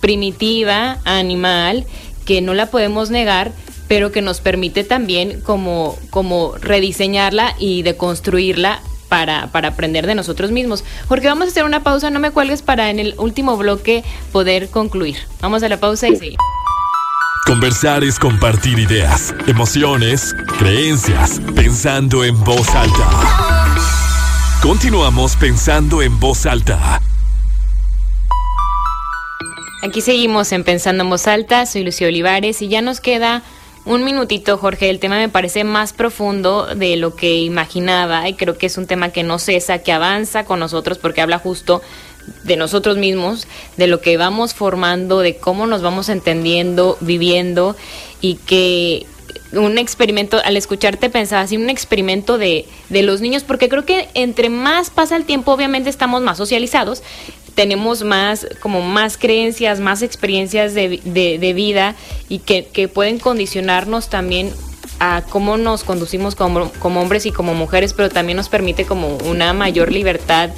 [0.00, 1.86] primitiva, animal,
[2.26, 3.50] que no la podemos negar,
[3.88, 10.50] pero que nos permite también como, como rediseñarla y deconstruirla para, para aprender de nosotros
[10.50, 10.84] mismos.
[11.08, 14.68] Porque vamos a hacer una pausa, no me cuelgues para en el último bloque poder
[14.68, 15.16] concluir.
[15.40, 16.63] Vamos a la pausa y seguimos.
[17.54, 23.08] Conversar es compartir ideas, emociones, creencias, pensando en voz alta.
[24.60, 27.00] Continuamos pensando en voz alta.
[29.84, 33.44] Aquí seguimos en Pensando en voz alta, soy Lucía Olivares y ya nos queda
[33.84, 34.90] un minutito, Jorge.
[34.90, 38.88] El tema me parece más profundo de lo que imaginaba y creo que es un
[38.88, 41.82] tema que no cesa, que avanza con nosotros porque habla justo
[42.44, 43.46] de nosotros mismos,
[43.76, 47.76] de lo que vamos formando, de cómo nos vamos entendiendo, viviendo
[48.20, 49.06] y que
[49.52, 54.08] un experimento, al escucharte pensaba así, un experimento de, de los niños, porque creo que
[54.14, 57.02] entre más pasa el tiempo, obviamente estamos más socializados,
[57.54, 61.94] tenemos más, como más creencias, más experiencias de, de, vida
[62.28, 64.52] y que, que, pueden condicionarnos también
[64.98, 69.16] a cómo nos conducimos como, como hombres y como mujeres, pero también nos permite como
[69.18, 70.50] una mayor libertad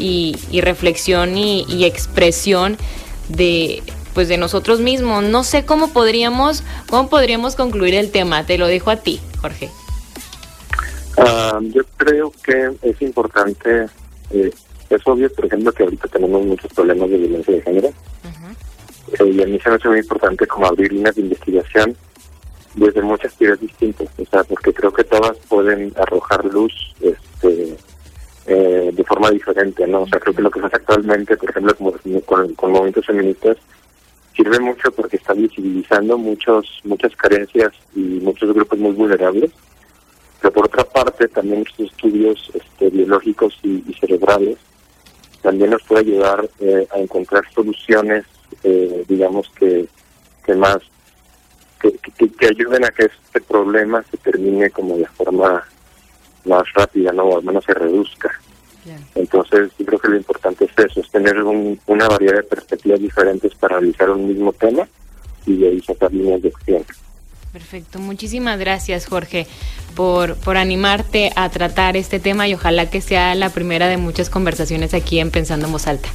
[0.00, 2.76] y, reflexión y, expresión
[3.28, 3.82] de,
[4.14, 5.22] pues de nosotros mismos.
[5.24, 8.46] No sé cómo podríamos, cómo podríamos concluir el tema.
[8.46, 9.70] Te lo dejo a ti, Jorge.
[11.18, 13.86] Ah, yo creo que es importante,
[14.30, 14.50] eh,
[14.88, 17.88] es obvio, por ejemplo, que ahorita tenemos muchos problemas de violencia de género.
[19.18, 21.96] Eh, y a mí se me hace muy importante como abrir líneas de investigación
[22.74, 27.76] desde muchas teorías distintas, o sea, porque creo que todas pueden arrojar luz este,
[28.52, 30.02] eh, de forma diferente, ¿no?
[30.02, 31.92] O sea, creo que lo que se actualmente, por ejemplo, como
[32.22, 33.56] con, con movimientos feministas,
[34.34, 39.52] sirve mucho porque está visibilizando muchos muchas carencias y muchos grupos muy vulnerables.
[40.40, 44.58] Pero por otra parte, también estos estudios este, biológicos y, cerebrales
[45.42, 48.24] también nos puede ayudar eh, a encontrar soluciones,
[48.64, 49.86] eh, digamos que,
[50.44, 50.78] que más
[51.80, 51.92] que,
[52.28, 55.64] que, ayuden a que este problema se termine como de forma
[56.44, 57.24] más rápida, ¿no?
[57.24, 58.30] O al menos se reduzca.
[59.14, 63.54] Entonces, yo creo que lo importante es eso, es tener una variedad de perspectivas diferentes
[63.54, 64.88] para realizar un mismo tema
[65.46, 66.84] y de ahí sacar líneas de acción.
[67.52, 69.46] Perfecto, muchísimas gracias Jorge
[69.94, 74.30] por, por animarte a tratar este tema y ojalá que sea la primera de muchas
[74.30, 76.08] conversaciones aquí en Pensando en Voz Alta.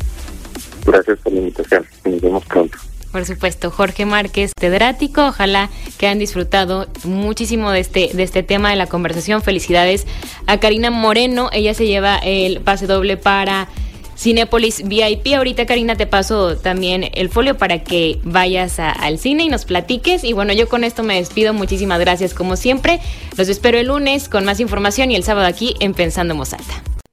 [0.86, 2.78] Gracias por la invitación, nos vemos pronto
[3.16, 5.28] por supuesto, Jorge Márquez, Tedrático.
[5.28, 9.42] Ojalá que hayan disfrutado muchísimo de este, de este tema de la conversación.
[9.42, 10.06] Felicidades
[10.48, 11.50] a Karina Moreno.
[11.54, 13.70] Ella se lleva el pase doble para
[14.18, 15.28] Cinepolis VIP.
[15.34, 20.26] Ahorita, Karina, te paso también el folio para que vayas al cine y nos platiques.
[20.26, 21.54] Y bueno, yo con esto me despido.
[21.54, 23.00] Muchísimas gracias, como siempre.
[23.38, 27.05] Los espero el lunes con más información y el sábado aquí en Pensando en Alta.